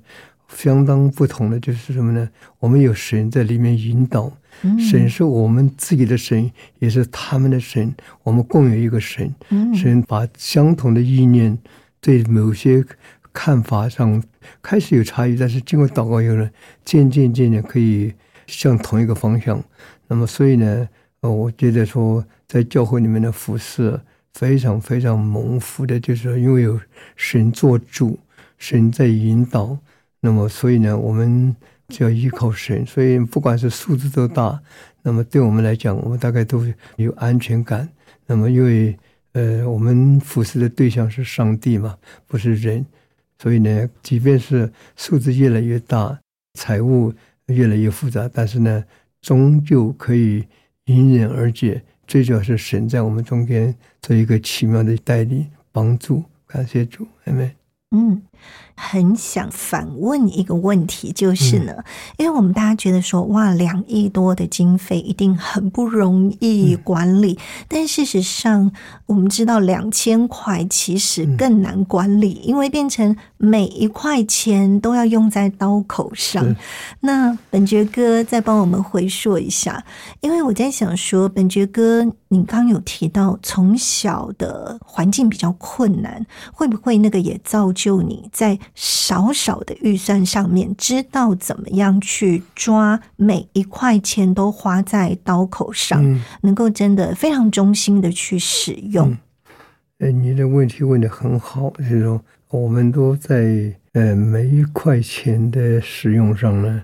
[0.55, 2.29] 相当不同的就是什么呢？
[2.59, 4.31] 我们有神在里面引导。
[4.77, 7.95] 神是我们自己的神，也是他们的神。
[8.23, 9.33] 我们共有一个神。
[9.73, 11.57] 神把相同的意念
[11.99, 12.83] 对某些
[13.33, 14.21] 看法上
[14.61, 16.51] 开始有差异，但是经过祷告以后呢，
[16.83, 18.13] 渐渐渐渐可以
[18.45, 19.63] 向同一个方向。
[20.07, 20.87] 那么，所以呢，
[21.21, 23.99] 呃，我觉得说在教会里面的服饰
[24.33, 26.79] 非常非常蒙福的，就是因为有
[27.15, 28.19] 神做主，
[28.57, 29.77] 神在引导。
[30.21, 31.55] 那么，所以呢，我们
[31.87, 34.61] 只要依靠神，所以不管是数字多大，
[35.01, 36.63] 那么对我们来讲，我们大概都
[36.97, 37.89] 有安全感。
[38.27, 38.95] 那么，因为
[39.33, 42.85] 呃，我们服侍的对象是上帝嘛，不是人，
[43.39, 46.19] 所以呢，即便是数字越来越大，
[46.53, 47.11] 财务
[47.47, 48.83] 越来越复杂，但是呢，
[49.21, 50.45] 终究可以
[50.85, 51.81] 迎刃而解。
[52.05, 57.51] 最主要是神在我们中间做一个奇妙的带领帮助，感谢主，阿门。
[57.95, 58.21] 嗯。
[58.83, 61.71] 很想反问一个问题，就是呢，
[62.17, 68.71] 因为我们大家觉得说，哇，两亿多的经费一定很不容易管理，但事实上，
[69.05, 76.55] 我们知道两千块其实更难管理，因为变成每一块钱都要用在刀口上。
[77.01, 79.85] 那本爵哥再帮我们回溯一下，
[80.21, 88.57] 因为我在想说，本爵哥，你刚有提到从小的环境比较困难，会不会那个也造就你在？
[88.73, 99.17] 少少的预算上面，知道怎么样去抓每一块钱都花在刀口上，能够真的非常忠心的去使用。
[99.99, 106.81] 哎，你的问题问的很好，就是说我们都在呃每一块钱的使用上呢，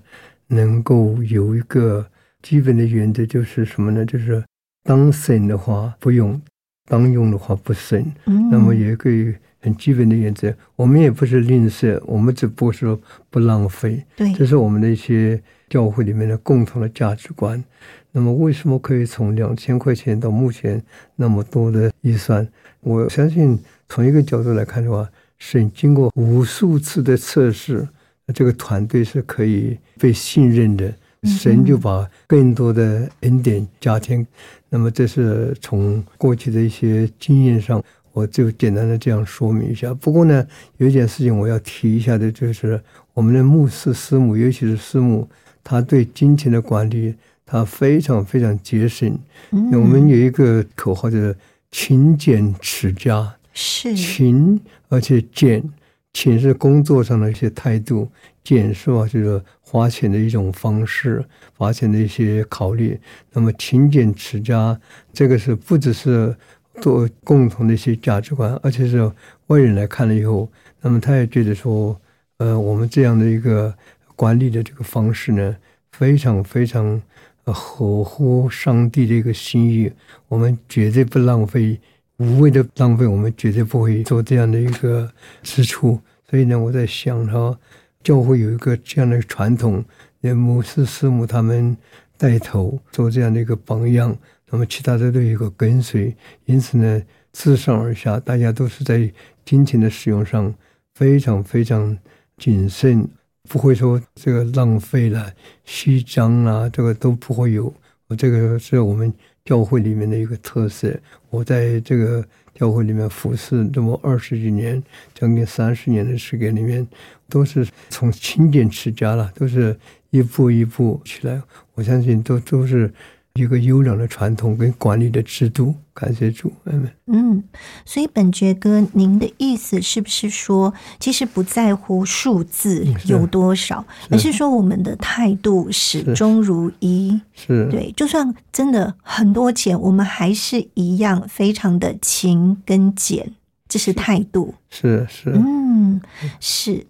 [0.47, 2.05] 能够有一个
[2.41, 4.05] 基本的原则，就是什么呢？
[4.05, 4.43] 就是
[4.83, 6.39] 当省的话不用，
[6.85, 8.05] 当用的话不省。
[8.25, 9.33] 嗯，那么也可以。
[9.59, 14.03] 很基本的原则，我们也不是吝啬，我们只不过说不浪费。
[14.15, 17.63] 对，这是我们的一些教会里面的共同的价值观。
[18.11, 20.81] 那么，为什么可以从两千块钱到目前
[21.15, 22.47] 那么多的预算？
[22.81, 27.87] 我相信，从一个角度来看的话，是经过无数次的测试，
[28.33, 30.93] 这个团队是可以被信任的。
[31.23, 34.25] 神就把更多的恩典加添。
[34.69, 37.83] 那么，这是从过去的一些经验上。
[38.17, 39.93] 我就简单的这样说明一下。
[39.93, 40.43] 不过呢，
[40.77, 42.81] 有一件事情我要提一下的，就是
[43.13, 45.29] 我们的牧师师母，尤其是师母，
[45.63, 47.13] 他对金钱的管理，
[47.45, 49.15] 他非常非常节省。
[49.51, 51.35] 我们有一个口号，就是
[51.69, 55.63] “勤俭持家”，是勤而且俭。
[56.11, 58.09] 勤是工作上的一些态度，
[58.43, 59.05] 俭是吧？
[59.05, 61.23] 就是花钱的一种方式，
[61.55, 62.99] 花钱的一些考虑。
[63.33, 64.79] 那么勤俭持家，
[65.13, 66.35] 这个是不只是。
[66.81, 69.11] 做共同的一些价值观，而且是
[69.47, 70.49] 外人来看了以后，
[70.81, 71.99] 那么他也觉得说，
[72.37, 73.73] 呃，我们这样的一个
[74.15, 75.55] 管理的这个方式呢，
[75.91, 77.01] 非常非常
[77.45, 79.91] 合乎上帝的一个心意。
[80.27, 81.79] 我们绝对不浪费，
[82.17, 85.11] 无谓的浪费，我们绝对不会做这样的一个
[85.41, 85.99] 支出。
[86.29, 87.57] 所以呢，我在想哈，
[88.03, 89.83] 教会有一个这样的传统，
[90.21, 91.75] 连牧师师母他们
[92.17, 94.15] 带头做这样的一个榜样。
[94.49, 99.11] 那么其他的都有一个跟随，因此呢，自上而下，大家都是在
[99.43, 100.55] 金钱的使用上
[100.95, 101.97] 非常非常
[102.37, 103.05] 谨慎，
[103.49, 105.33] 不会说这个浪费了、
[105.65, 107.73] 虚张啊，这个都不会有。
[108.07, 110.97] 我这个是我们教会里面的一个特色。
[111.29, 114.81] 我在这个教会里面服侍这么二十几年，
[115.13, 116.87] 将近三十年的时间里面，
[117.27, 119.77] 都是从勤俭持家了，都是
[120.09, 121.41] 一步一步起来。
[121.73, 122.89] 我相信都都是。
[123.37, 127.43] 一个优良的传统跟管理的制度，感谢主，嗯嗯，
[127.85, 137.67] 所以本爵哥，您的意思是不是说，其实不在乎数字有多少，而是说我们的态度始终如一，是。
[137.69, 143.33] 对，就算真的很多钱，我们还是一样非常的勤跟俭，
[143.67, 146.01] 这是态度，是是，嗯
[146.39, 146.85] 是。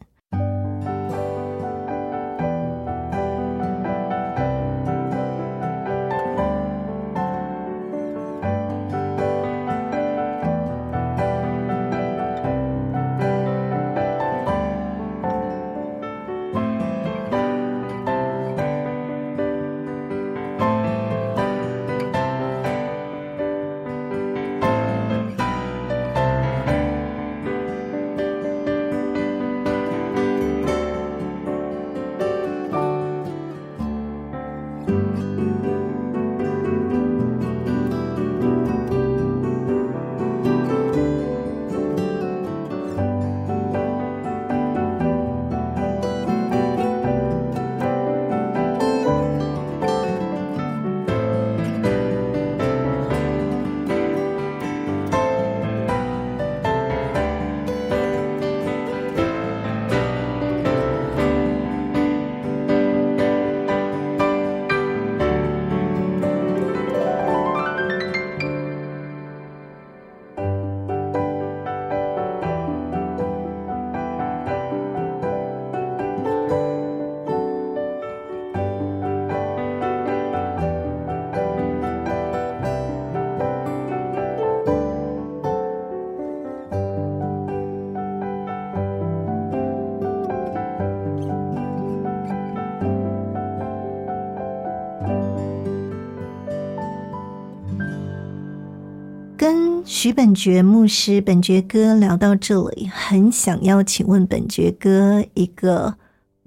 [99.99, 105.95] 徐本觉牧师、本觉哥聊到这里，很想要请问本觉哥一个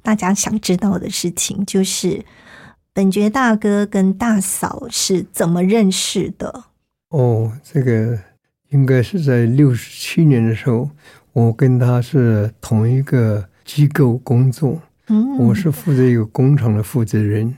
[0.05, 2.25] 大家想知道的事情，就是
[2.93, 6.67] 本觉大哥跟大嫂是怎么认识的？
[7.09, 8.17] 哦，这个
[8.69, 10.89] 应该是在六十七年的时候，
[11.33, 17.53] 我跟他是同一个机构工作，嗯，我是负责一个工厂的负责人，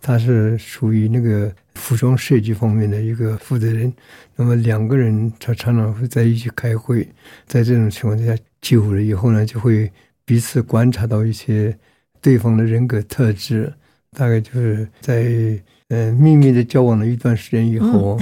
[0.00, 3.92] 他是属于那个服装设计方面的一个负责人。
[4.36, 7.06] 那么两个人他常常会在一起开会，
[7.46, 9.90] 在这种情况之下，久了以后呢，就会
[10.24, 11.76] 彼此观察到一些
[12.20, 13.72] 对方的人格特质，
[14.12, 15.60] 大概就是在。
[15.88, 18.18] 呃，秘密的交往了一段时间以后，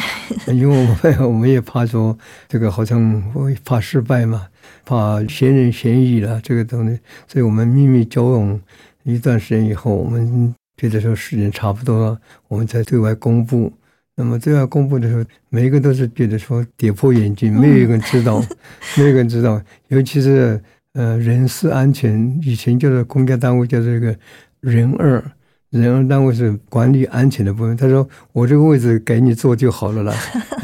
[0.49, 4.49] 因为我们 我们也怕说这个好像会怕失败嘛，
[4.85, 6.99] 怕嫌人嫌疑了这个东西，
[7.29, 8.61] 所以我们秘密交往
[9.05, 13.73] 一段时间以后，我们觉得说时间差不多了，我们才对外公布。
[14.15, 18.41] 那么对外公布的时候，每一个都是觉得说跌破眼镜，没有一个人知道，
[18.97, 20.61] 没有一个人知道，尤其是
[20.93, 24.15] 呃人事安全，以前叫做公家单位叫做一个
[24.61, 25.23] 人二。
[25.71, 27.75] 人二单位是管理安全的部分。
[27.75, 30.15] 他说：“我这个位置给你坐就好了啦，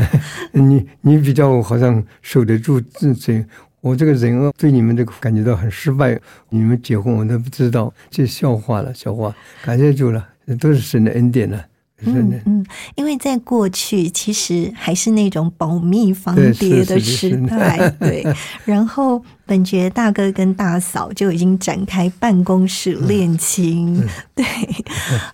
[0.53, 3.43] 你你比较好像守得住自己。
[3.81, 6.19] 我这个人啊对你们这个感觉到很失败。
[6.51, 9.35] 你们结婚我都不知道，这笑话了，笑话。
[9.63, 10.27] 感谢主了，
[10.61, 11.65] 都是神的恩典了。”
[12.07, 12.65] 嗯嗯，
[12.95, 18.25] 因为在过去其实还是那种保密防谍 的时代，对。
[18.65, 24.01] 然后本爵大哥跟大嫂就已经展开办公室恋情，
[24.37, 24.45] 对。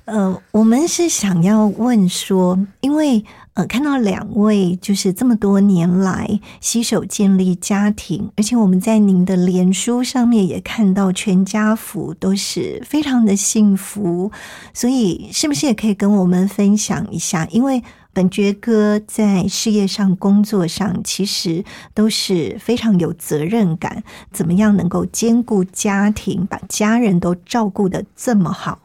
[0.07, 3.23] 呃，我们是想要问说，因为。
[3.55, 14.33] 呃，看到两位就是这么多年来携手建立家庭，而且我们在您的脸书上面也看到全家福都是非常的幸福，
[14.73, 17.47] 所以是不是也可以跟我们分享一下？
[17.53, 17.81] 因为
[18.13, 24.03] 本爵哥在事业上、工作上其实都是非常有责任感，
[24.33, 28.81] 怎么样能够兼顾家庭，把家人都照顾的这么好？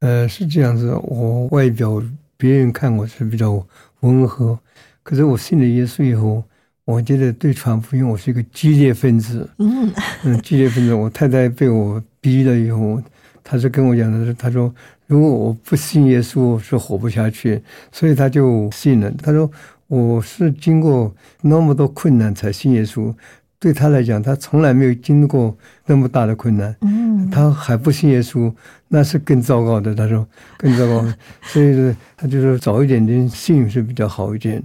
[0.00, 2.02] 呃，是这样子，我外表
[2.36, 3.66] 别人看我是比较。
[4.02, 4.56] 温和，
[5.02, 6.44] 可是我信了耶稣以后，
[6.84, 9.48] 我觉得对传福音，我是一个激烈分子。
[9.58, 9.90] 嗯
[10.24, 10.94] 嗯，激烈分子。
[10.94, 13.02] 我太太被我逼了以后，
[13.42, 14.72] 她是跟我讲的是，她说
[15.06, 19.10] 如果我不信耶稣，是活不下去，所以她就信了。
[19.12, 19.50] 她说
[19.86, 23.14] 我是经过那么多困难才信耶稣。
[23.62, 25.56] 对他来讲，他从来没有经历过
[25.86, 28.52] 那么大的困难，嗯，他还不信耶稣，
[28.88, 29.94] 那是更糟糕的。
[29.94, 30.26] 他说
[30.58, 31.06] 更糟糕，
[31.42, 34.60] 所以说他就说早一点点信是比较好一点。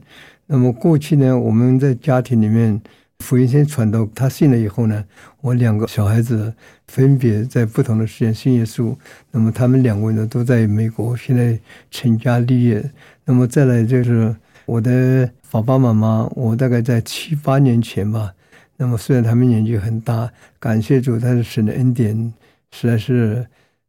[0.47, 2.81] 那么过去呢，我们在家庭里面
[3.19, 5.05] 福音先传到他信了以后呢，
[5.41, 6.51] 我两个小孩子
[6.87, 8.95] 分别在不同的时间信耶稣。
[9.29, 11.59] 那么他们两位呢都在美国，现在
[11.91, 12.83] 成家立业。
[13.25, 14.35] 那么再来就是
[14.65, 18.33] 我的爸爸妈妈，我大概在七八年前吧。
[18.80, 22.34] 那么虽然他们年纪很大，感谢主，但是神的恩典
[22.71, 23.43] 实在是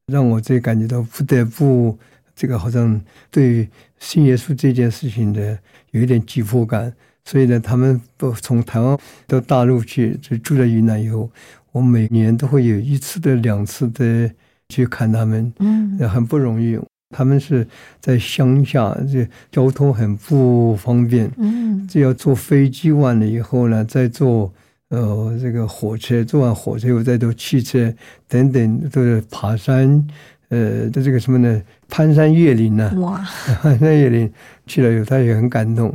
[0.07, 1.99] 让我这感觉到不得不
[2.34, 2.99] 这个好像
[3.30, 3.68] 对
[3.99, 5.59] 信耶稣这件事情的
[5.91, 6.91] 有一点急迫感。
[7.26, 11.30] 所以呢，他们都从台湾到大陆去，就住在云南以后，
[11.72, 14.30] 我每年都会有一次的、两次的
[14.70, 15.53] 去看他们。
[15.59, 16.80] 嗯，很不容易。
[17.14, 17.66] 他们是
[18.01, 21.30] 在乡下，这交通很不方便。
[21.36, 24.51] 嗯，这要坐飞机完了以后呢，再坐。
[24.91, 27.93] 呃，这个火车坐完火车以后再坐汽车
[28.26, 30.07] 等等，都是爬山，
[30.49, 31.62] 呃，的这个什么呢？
[31.89, 32.91] 攀山越岭呢？
[32.97, 33.18] 哇，
[33.61, 34.32] 攀山越岭
[34.66, 35.95] 去了以后，他也很感动。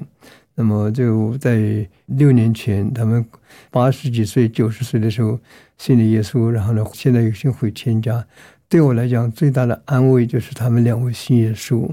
[0.55, 3.25] 那么就在六年前，他们
[3.71, 5.39] 八十几岁、九十岁的时候
[5.79, 8.23] 信了耶稣，然后呢，现在有幸回天家。
[8.69, 11.89] 对我来讲，最大的安慰就是他们两位信耶稣。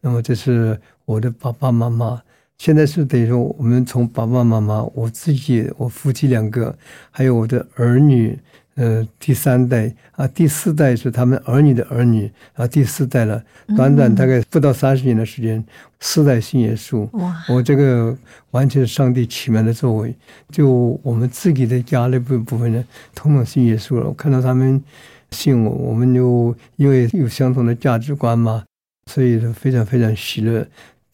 [0.00, 2.22] 那么这是我的爸爸妈妈。
[2.58, 6.76] 现在是等于说，我们从爸爸妈妈、我自己、我夫妻两个，
[7.10, 8.38] 还有我的儿女，
[8.76, 13.42] 呃，第三代啊，第四代是他们儿女的儿女啊，第四代了。
[13.76, 15.62] 短短大概不到三十年的时间，
[16.00, 17.06] 四代信耶稣。
[17.18, 17.34] 哇！
[17.48, 18.16] 我这个
[18.52, 20.14] 完全是上帝奇妙的作为。
[20.50, 22.84] 就我们自己的家那部部分人，
[23.14, 24.06] 统统信耶稣了。
[24.06, 24.82] 我看到他们
[25.30, 28.64] 信我，我们就因为有相同的价值观嘛，
[29.12, 30.66] 所以说非常非常喜乐。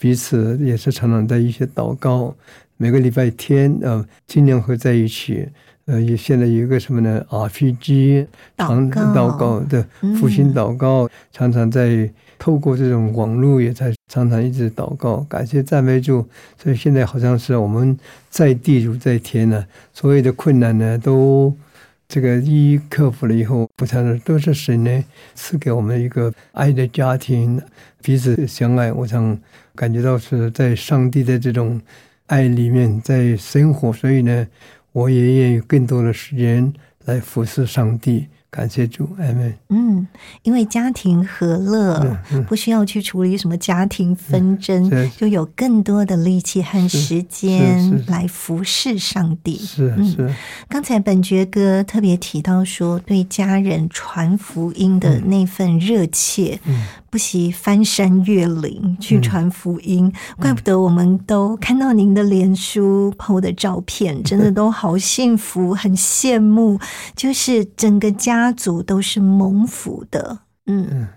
[0.02, 2.34] 彼此也是常常在一些祷告，
[2.76, 5.46] 每个礼拜天呃，尽量会在一起。
[5.84, 8.26] 呃，也现在有一个什么呢？RPG
[8.56, 9.86] 祷祷告的
[10.18, 16.26] 复兴祷告，常常在透过这种网络也在常常一直祷告，感谢赞美主。
[16.60, 17.96] 所以现在好像是我们
[18.28, 21.54] 在地如在天呢，所有的困难呢都
[22.12, 25.04] 这个一一克服了以后，不常常都是神呢
[25.34, 27.58] 赐给我们一个爱的家庭，
[28.02, 28.92] 彼此相爱。
[28.92, 29.38] 我想。
[29.74, 31.80] 感觉到是在上帝的这种
[32.26, 34.46] 爱里面在生活，所以呢，
[34.92, 36.70] 我也愿意更多的时间
[37.04, 38.26] 来服侍上帝。
[38.50, 39.54] 感谢主，阿门。
[39.70, 40.06] 嗯，
[40.42, 49.58] 因为家庭和乐，嗯嗯不需要去处理什么家庭纷争，是就有更多的力气和时是间来服侍上帝。
[49.78, 50.34] 嗯是是，
[50.68, 60.12] 刚才本觉哥特别提到说，对家人传福音的那份热切，嗯不惜翻山越岭去传福音。
[60.38, 66.78] 怪不得我们都看到您的脸书 PO 的照片，真的 都好幸福，很羡慕。
[67.14, 70.88] 就是整个家族都是蒙福的，嗯。
[70.90, 71.08] 嗯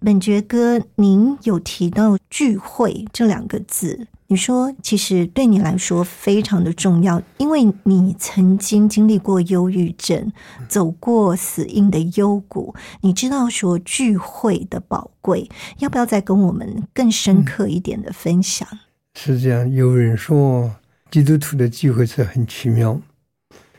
[0.00, 10.30] 本觉哥，您有提到聚会这两个字，你说其实对你来说非常的重要，因为你曾经经历过忧郁症，
[10.68, 15.50] 走过死荫的幽谷，你知道说聚会的宝贵，
[15.80, 18.68] 要不要再跟我们更深刻一点的分享？
[19.14, 19.68] 是这样。
[19.68, 20.70] 有人说，
[21.10, 23.00] 基督徒的聚会是很奇妙，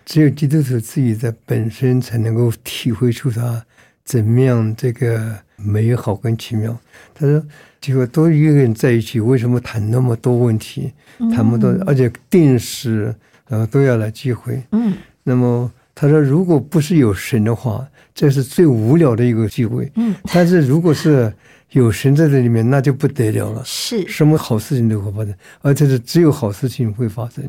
[0.10, 3.64] 只有基督徒自己在本身才能够体会出他
[4.04, 6.76] 怎么样这个美好跟奇妙。
[7.14, 7.46] 他说，
[7.80, 10.92] 结果都一个人在一起，为什么谈那么多问题，
[11.32, 13.14] 谈不到，而且定时
[13.50, 14.60] 呃都要来聚会？
[14.72, 19.92] 嗯那么他说，如果不是有神的话，这是最无聊的一个聚会。
[19.94, 21.32] 嗯，但是如果是
[21.70, 23.62] 有神在这里面，那就不得了了。
[23.64, 27.44] 是什么好事情都会发生，而且是只有好事情会发生。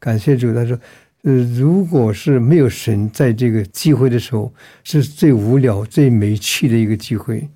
[0.00, 0.76] 感谢主，他说，
[1.22, 4.52] 呃，如果是没有神在这个聚会的时候，
[4.82, 7.48] 是最无聊、最没趣的一个聚会。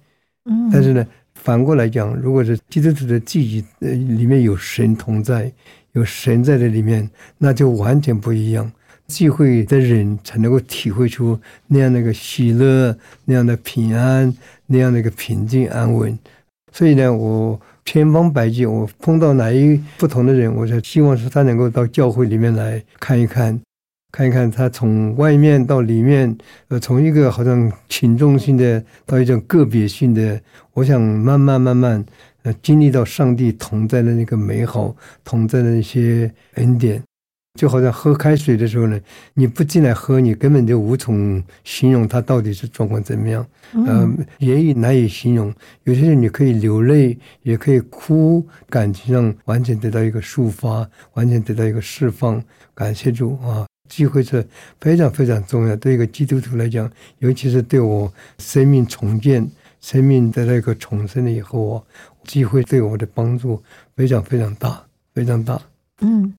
[0.45, 1.05] 嗯，但是呢，
[1.35, 5.53] 反过来讲，如果是基督徒的记忆呃里面有神同在，
[5.93, 8.71] 有神在这里面，那就完全不一样。
[9.09, 11.39] 聚会的人才能够体会出
[11.69, 14.33] 那样的一个喜乐、那样的平安、
[14.67, 16.19] 那样的一个平静安稳。
[16.77, 23.59] 所以呢，我千方百计，我碰到哪一不同的人，我就希望是他能够到教会里面来看一看，
[24.13, 26.37] 看一看他从外面到里面，
[26.69, 30.39] 呃，从一个好像群众性的到一种个别性的，
[30.75, 32.05] 我想慢慢慢慢，
[32.43, 37.03] 呃，经历到上帝同在的那个美好，同在的那些恩典。
[37.57, 39.01] 就好像喝开水的时候呢，
[39.35, 43.45] 你不进来喝，你根本就无从形容它到底是状况怎么样，
[43.87, 45.53] 呃，言语难以形容。
[45.85, 52.41] 有些人你可以流泪，也可以哭，感情上完全得到一个抒发，完全得到一个释放。
[52.75, 53.67] 感谢主啊！
[53.89, 54.47] 机会是
[54.81, 56.91] 非常非常重要，对一个基督徒来讲，
[57.21, 59.49] 尤其是对我生命重建、
[59.81, 61.83] 生命的那个重生了以后啊，
[62.25, 63.63] 机会对我的帮助
[63.97, 64.85] 非常非常大，
[65.15, 65.61] 非常大。
[66.03, 66.35] 嗯。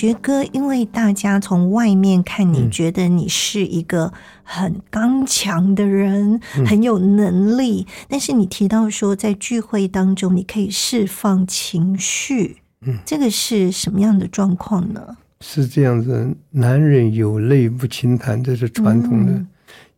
[0.00, 4.10] 觉哥，因为大家从外面看你，嗯觉得你是一个
[4.42, 7.86] 很刚强的人，嗯很有能力。
[8.08, 15.18] 但是你提到说，在聚会当中，你可以释放情绪，嗯，这个是什么样的状况呢？
[15.42, 19.46] 是这样子，男人有泪不轻弹，这是传统的，嗯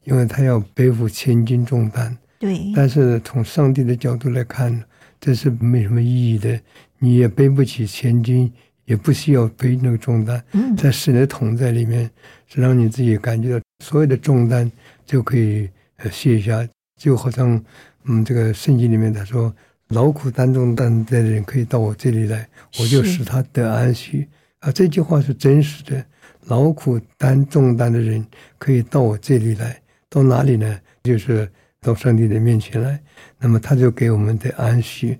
[0.03, 2.19] 因为他要背负千斤重担。
[2.41, 4.83] 对，但是从上帝的角度来看，
[5.21, 6.61] 这是没什么意义的。
[6.99, 8.53] 你也背不起千斤，
[8.85, 10.43] 也不需要背那个重担。
[10.53, 12.11] 嗯在神的同在里面，
[12.47, 14.71] 是让你自己感觉到所有的重担
[15.05, 16.67] 就可以呃卸下，
[17.01, 17.63] 就好像
[18.05, 19.55] 嗯这个圣经里面他说，
[19.89, 22.49] 劳苦担重担的人可以到我这里来，
[22.81, 24.27] 我就使他得安息
[24.61, 24.73] 啊。
[24.73, 26.05] 这句话是真实的，
[26.47, 28.25] 劳苦担重担的人
[28.59, 30.81] 可以到我这里来，到哪里呢？
[31.03, 31.49] 就是
[31.81, 33.01] 到上帝的面前来，
[33.39, 35.19] 那么他就给我们的安息。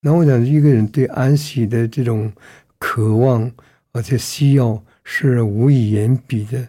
[0.00, 2.32] 那我想一个人对安息的这种
[2.78, 3.50] 渴望
[3.92, 6.68] 而且需要是无以言比的。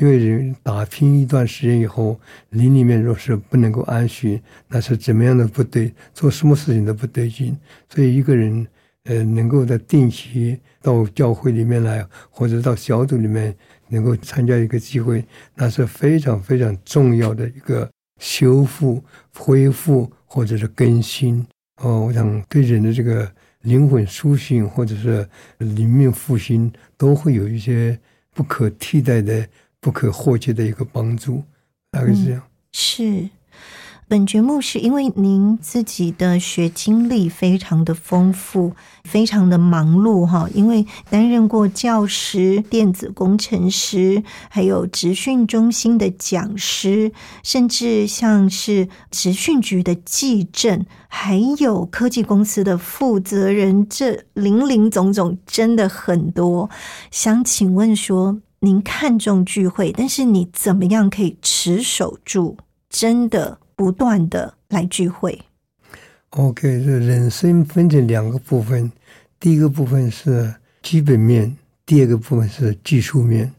[0.00, 2.18] 因为人打拼一段时间以后，
[2.48, 7.56] 灵里面若是不能够安息，那是怎么样的不对，做什么事情都不对劲。
[7.88, 8.66] 所以一个人，
[9.04, 13.54] 呃，能够在定期到教会里面来，或者到小组里面
[13.86, 15.24] 能够参加一个机会，
[15.54, 17.88] 那是非常非常重要的一个
[18.18, 19.00] 修复、
[19.32, 21.46] 恢复或者是更新。
[21.80, 23.30] 哦，我想对人的这个
[23.64, 27.98] 灵魂苏醒或者是灵命复兴，都会有一些
[28.32, 29.46] 不可替代的。
[29.84, 31.44] 不可或缺的一个帮助，
[31.90, 32.42] 大概是这样。
[32.72, 33.28] 是
[34.06, 38.74] 本节目是因为您自己的学经历非常的丰富，
[39.04, 40.46] 非常的忙碌哈。
[40.54, 56.68] 因为担任过教师、电子工程师，还有职训中心的讲师，甚至像是职训局的记证，还有科技公司的负责人，这林林总总真的很多。
[57.10, 58.40] 想请问说。
[58.60, 62.56] 您看重聚会，但是你怎么样可以持守住？
[62.88, 65.40] 真的不断的来聚会
[66.30, 68.90] ？OK，这人生分成两个部分，
[69.38, 71.56] 第一个部分是基本面，
[71.86, 73.52] 第二个部分是技术面。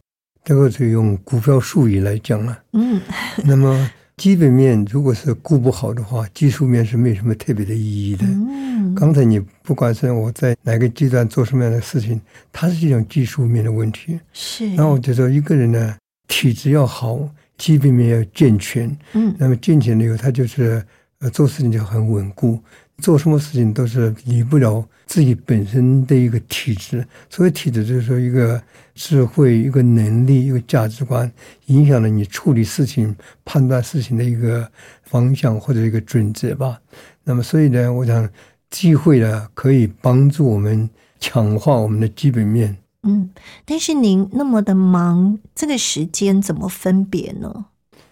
[0.44, 2.60] 这个是用股票术语来讲了。
[2.74, 3.02] 嗯，
[3.44, 3.92] 那么。
[4.18, 8.26] 基本面如果是顾不好的话，技术面是没什么特别的意义的。
[8.26, 12.22] 嗯，刚才你不管是我在哪个阶段做什么样的事情，
[12.54, 14.18] 它是一种技术面的问题。
[14.32, 14.70] 是。
[14.70, 15.98] 那我就说一个人呢，
[16.30, 17.28] 体质要好，
[17.58, 18.96] 基本面要健全。
[19.14, 19.36] 嗯。
[19.38, 20.84] 那么健全了以后，他就是
[21.20, 22.60] 呃做事情就很稳固。
[23.00, 28.62] 做什么事情都是离不了自己本身的一个体质，所谓体质就是说一个
[28.94, 31.30] 智慧、一个能力、一个价值观，
[31.66, 34.66] 影响了你处理事情、判断事情的一个
[35.04, 36.80] 方向或者一个准则吧。
[37.26, 38.30] 那么，所以呢，我想
[38.70, 40.90] 机会呢可以帮助我们
[41.20, 42.78] 强化我们的基本面。
[43.08, 43.30] 嗯，
[43.64, 47.66] 但是您那么的忙，这个时间怎么分别呢？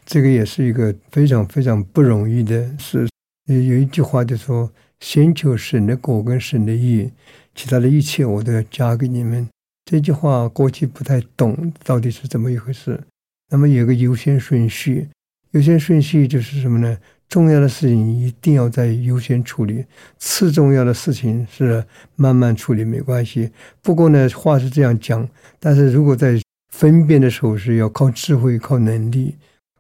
[0.06, 3.08] 这个也是一个非常非常不容易的事。
[3.48, 4.72] 有一句话就说
[5.02, 7.10] ：“先求神的果跟神的意，
[7.56, 9.48] 其他的一切我都要加给你们。”
[9.90, 13.02] 这句话过去不太懂到底是怎么一回事。
[13.50, 15.10] 那么有个优先顺序，
[15.52, 16.98] 优先顺序就是什么呢？
[17.34, 19.84] 重要的事情一定要在优先处理，
[20.20, 21.84] 次重要的事情是
[22.16, 23.50] 慢慢处理没关系。
[23.82, 25.28] 不过呢，话是这样讲，
[25.60, 26.40] 但是如果在
[26.72, 29.36] 分辨的时候是要靠智慧、靠能力。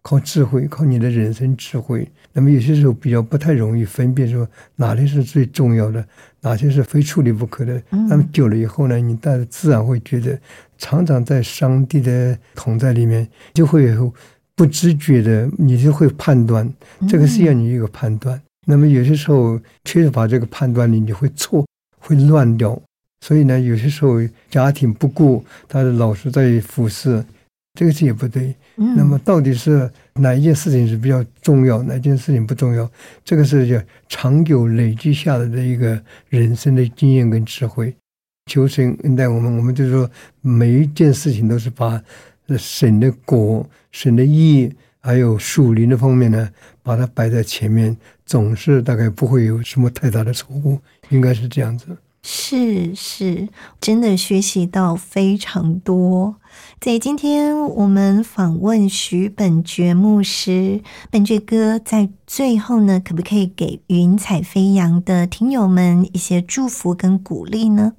[0.05, 2.05] 靠智慧，靠你的人生智慧。
[2.33, 4.45] 那么有些时候比较不太容易分辨，说
[4.75, 6.05] 哪些是最重要的，
[6.41, 7.81] 哪些是非处理不可的。
[7.89, 10.37] 那么久了以后呢，你但自然会觉得，
[10.77, 14.13] 常常在上帝的同在里面，就会有
[14.55, 16.71] 不知觉的，你就会判断，
[17.07, 18.39] 这个是要你一个判断。
[18.65, 21.65] 那么有些时候缺乏这个判断力，你会错，
[21.99, 22.79] 会乱掉。
[23.21, 27.23] 所以呢，有些时候家庭不顾，他的老是在服侍。
[27.75, 32.87] 这个是也不对，那么到底是哪一件事情是比较重要，哪件事情不重要？
[33.25, 35.99] 这个是叫长久累积下来的一个
[36.29, 37.91] 人生的经验跟智慧。
[38.45, 40.07] 求神恩待我们，我们就说
[40.41, 41.99] 每一件事情都是把
[42.57, 46.49] 神的果、神的义，还有属灵的方面呢，
[46.81, 50.79] 把它摆在前面，总是大概不会有什么太大的错误，
[51.09, 51.97] 应该是这样子。
[52.25, 53.49] 是是，
[53.81, 56.37] 真的学习到非常多。
[56.79, 60.79] 在今天我们访问徐本觉牧师，
[61.11, 67.91] 本觉哥在最后呢，可不可以给云彩飞扬的听友们一些祝福跟鼓励呢？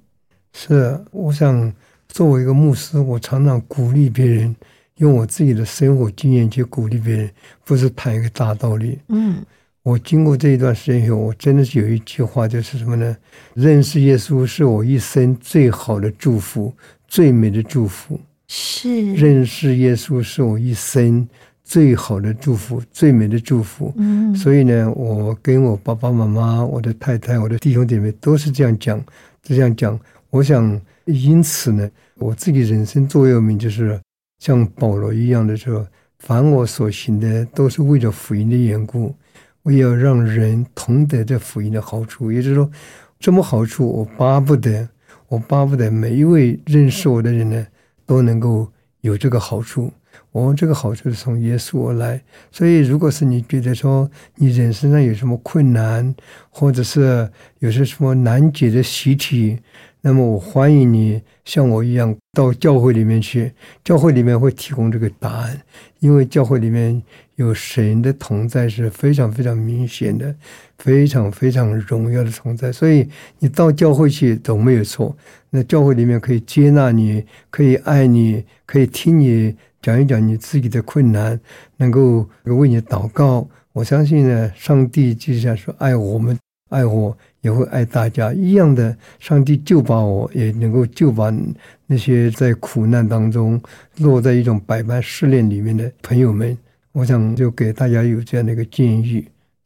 [0.54, 1.74] 是，我想
[2.14, 4.54] 作为一个牧师，我常常鼓励别人，
[4.98, 7.28] 用我自己的生活经验去鼓励别人，
[7.64, 9.00] 不是谈一个大道理。
[9.08, 9.44] 嗯。
[9.82, 13.16] 我经过这一段时间以后，我真的是有一句话，就是什么呢？
[13.54, 16.72] 认识耶稣是我一生最好的祝福，
[17.08, 18.20] 最美的祝福。
[18.46, 21.28] 是认识耶稣是我一生
[21.64, 23.92] 最好的祝福，最美的祝福。
[23.96, 29.04] 嗯，所以呢，我跟我爸爸妈妈、我的太太、我的弟兄姐妹都是这样讲，
[29.42, 29.98] 这样讲。
[30.30, 34.00] 我想，因此呢，我自己人生座右铭就是
[34.38, 35.86] 像保罗一样的说：
[36.18, 39.14] 凡我所行的，都是为了福音的缘故。
[39.62, 42.70] 我要让人同得这福音的好处，也就是说，
[43.18, 44.88] 这么好处，我巴不得，
[45.28, 47.66] 我巴不得每一位认识我的人呢，
[48.04, 49.90] 都能够有这个好处。
[50.32, 56.14] 我们这个好处是从耶稣而来，所以如果是你觉得说你人生上有什么困难，
[56.50, 57.28] 或者是
[57.60, 59.58] 有些什么难解的习题，
[60.06, 63.50] 那么我欢迎你像我一样到教会里面去，
[63.82, 65.58] 教会里面会提供这个答案，
[66.00, 67.02] 因为教会里面
[67.36, 70.36] 有神的同在是非常非常明显的，
[70.76, 75.16] 非常非常荣耀的存在，所以你到教会去都没有错。
[75.48, 79.56] 那教会里面可以接纳你，可以爱你，可以听你。
[79.80, 81.38] 讲一讲你自己的困难，
[81.76, 83.46] 能够为你祷告。
[83.74, 86.38] 我相信呢，上帝就像说爱我们，
[86.74, 88.96] 爱我也会爱大家一样的。
[89.20, 91.32] 上帝就把我，也能够就把
[91.86, 93.60] 那些在苦难当中
[93.98, 96.56] 落在一种百般试炼里面的朋友们。
[96.92, 99.24] 我想就给大家有这样的一个建议。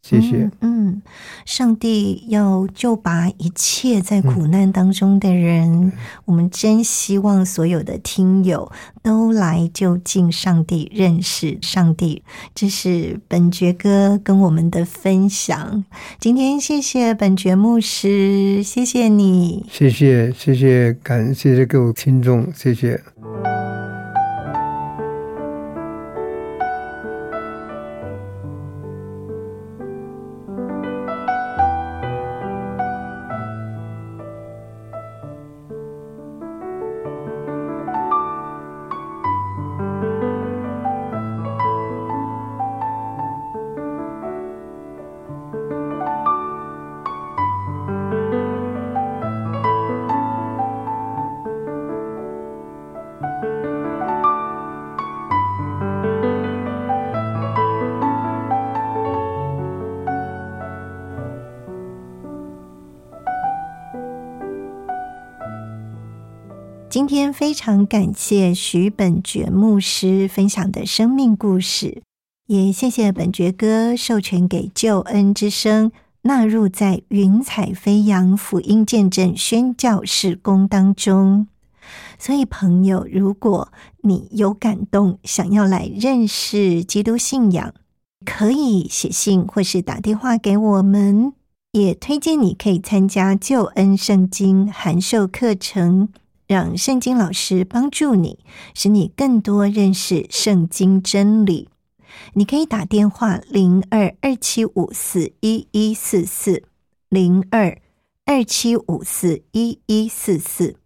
[0.09, 0.51] 谢谢。
[0.61, 1.03] 嗯，
[1.45, 5.93] 上帝要救拔一切在苦难当中的人。
[6.25, 12.23] 我们真希望所有的听友都来就近上帝，认识上帝。
[12.55, 15.85] 这是本爵哥跟我们的分享。
[16.19, 22.99] 今天谢谢本爵牧师，谢谢你，谢谢谢谢，感谢谢各位听众，谢谢。
[66.99, 72.03] 今天非常感谢徐本觉牧师分享的生命故事，
[72.49, 75.93] 也谢谢本觉哥授权给救恩之声
[76.23, 81.47] 纳入在云彩飞扬福音见证宣教事工当中。
[82.19, 83.69] 所以，朋友，如果
[84.03, 87.73] 你有感动，想要来认识基督信仰，
[88.27, 91.33] 可以写信或是打电话给我们。
[91.71, 96.09] 也推荐你可以参加救恩圣经函授课程。
[96.49, 98.39] 让圣经老师帮助你，
[98.75, 101.69] 使你更多认识圣经真理。
[102.33, 106.65] 你可以打电话零二二七五四一一四四
[107.11, 107.79] 零二
[108.25, 110.77] 二七五四一一四四，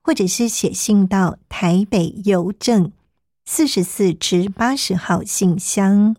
[0.00, 2.92] 或者是写信到台北邮政
[3.44, 6.14] 四十四至八十号信箱。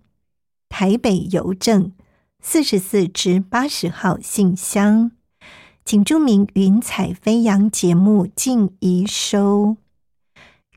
[0.68, 1.94] 台北邮政
[2.42, 5.12] 四十四至八十号信箱。
[5.84, 9.78] 请注明“云彩飞扬”节目静怡收。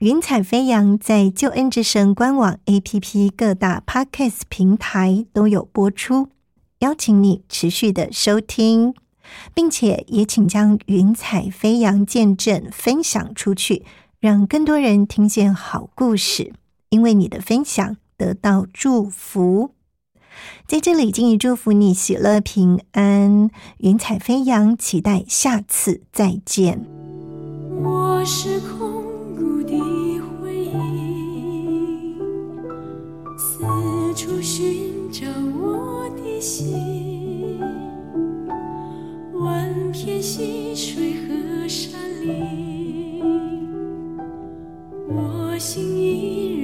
[0.00, 6.30] 云彩飞扬在救恩之声官网 APP 各大 Podcast 平台都有播出，
[6.80, 8.94] 邀请你持续的收听，
[9.54, 13.84] 并且也请将云彩飞扬见证分享出去，
[14.18, 16.52] 让更多人听见好故事，
[16.88, 19.73] 因为你的分享得到祝福。
[20.66, 26.86] 在这里，敬意祝福你喜乐平安，云彩飞扬，期待下次再见。
[27.82, 29.04] 我是空
[29.36, 29.78] 谷的
[30.40, 32.16] 回忆，
[33.36, 33.64] 四
[34.14, 35.26] 处寻找
[35.60, 37.60] 我的心，
[39.34, 43.22] 万片溪水和山林，
[45.08, 46.63] 我心依然